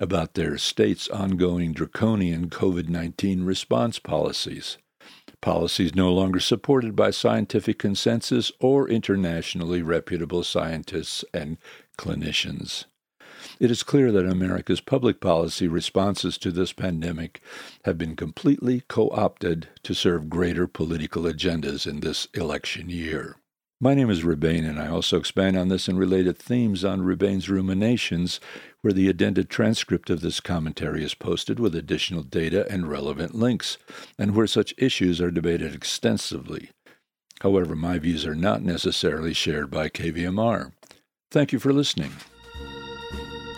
about 0.00 0.34
their 0.34 0.56
state's 0.56 1.08
ongoing 1.08 1.72
draconian 1.72 2.48
COVID 2.48 2.88
19 2.88 3.44
response 3.44 3.98
policies. 3.98 4.78
Policies 5.40 5.94
no 5.94 6.12
longer 6.12 6.40
supported 6.40 6.96
by 6.96 7.10
scientific 7.10 7.78
consensus 7.78 8.50
or 8.58 8.88
internationally 8.88 9.82
reputable 9.82 10.42
scientists 10.42 11.24
and 11.32 11.58
clinicians. 11.96 12.86
It 13.60 13.72
is 13.72 13.82
clear 13.82 14.12
that 14.12 14.24
America's 14.24 14.80
public 14.80 15.20
policy 15.20 15.66
responses 15.66 16.38
to 16.38 16.52
this 16.52 16.72
pandemic 16.72 17.42
have 17.84 17.98
been 17.98 18.14
completely 18.14 18.82
co 18.86 19.10
opted 19.10 19.66
to 19.82 19.94
serve 19.94 20.30
greater 20.30 20.68
political 20.68 21.24
agendas 21.24 21.84
in 21.84 21.98
this 21.98 22.28
election 22.34 22.88
year. 22.88 23.36
My 23.80 23.94
name 23.94 24.10
is 24.10 24.22
Rebane, 24.22 24.68
and 24.68 24.78
I 24.78 24.88
also 24.88 25.18
expand 25.18 25.56
on 25.56 25.68
this 25.68 25.88
and 25.88 25.98
related 25.98 26.38
themes 26.38 26.84
on 26.84 27.00
Rebane's 27.00 27.48
Ruminations, 27.48 28.38
where 28.80 28.92
the 28.92 29.08
addended 29.08 29.50
transcript 29.50 30.08
of 30.08 30.20
this 30.20 30.38
commentary 30.38 31.02
is 31.02 31.14
posted 31.14 31.58
with 31.58 31.74
additional 31.74 32.22
data 32.22 32.64
and 32.70 32.88
relevant 32.88 33.34
links, 33.34 33.76
and 34.16 34.36
where 34.36 34.46
such 34.46 34.74
issues 34.78 35.20
are 35.20 35.32
debated 35.32 35.74
extensively. 35.74 36.70
However, 37.40 37.74
my 37.74 37.98
views 37.98 38.24
are 38.24 38.36
not 38.36 38.62
necessarily 38.62 39.32
shared 39.32 39.68
by 39.68 39.88
KVMR. 39.88 40.72
Thank 41.30 41.52
you 41.52 41.58
for 41.58 41.72
listening. 41.72 42.12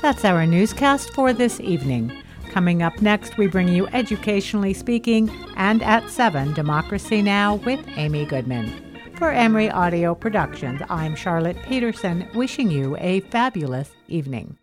That's 0.03 0.25
our 0.25 0.47
newscast 0.47 1.13
for 1.13 1.35
this 1.35 1.61
evening. 1.61 2.11
Coming 2.49 2.83
up 2.83 3.03
next, 3.03 3.37
we 3.37 3.49
bring 3.49 3.69
you 3.69 3.87
Educationally 3.89 4.73
Speaking 4.73 5.31
and 5.57 5.83
at 5.83 6.09
7, 6.09 6.55
Democracy 6.55 7.21
Now! 7.21 7.57
with 7.57 7.87
Amy 7.97 8.25
Goodman. 8.25 8.73
For 9.19 9.31
Emory 9.31 9.71
Audio 9.71 10.15
Productions, 10.15 10.81
I'm 10.89 11.15
Charlotte 11.15 11.59
Peterson, 11.65 12.27
wishing 12.35 12.71
you 12.71 12.97
a 12.99 13.21
fabulous 13.21 13.91
evening. 14.09 14.57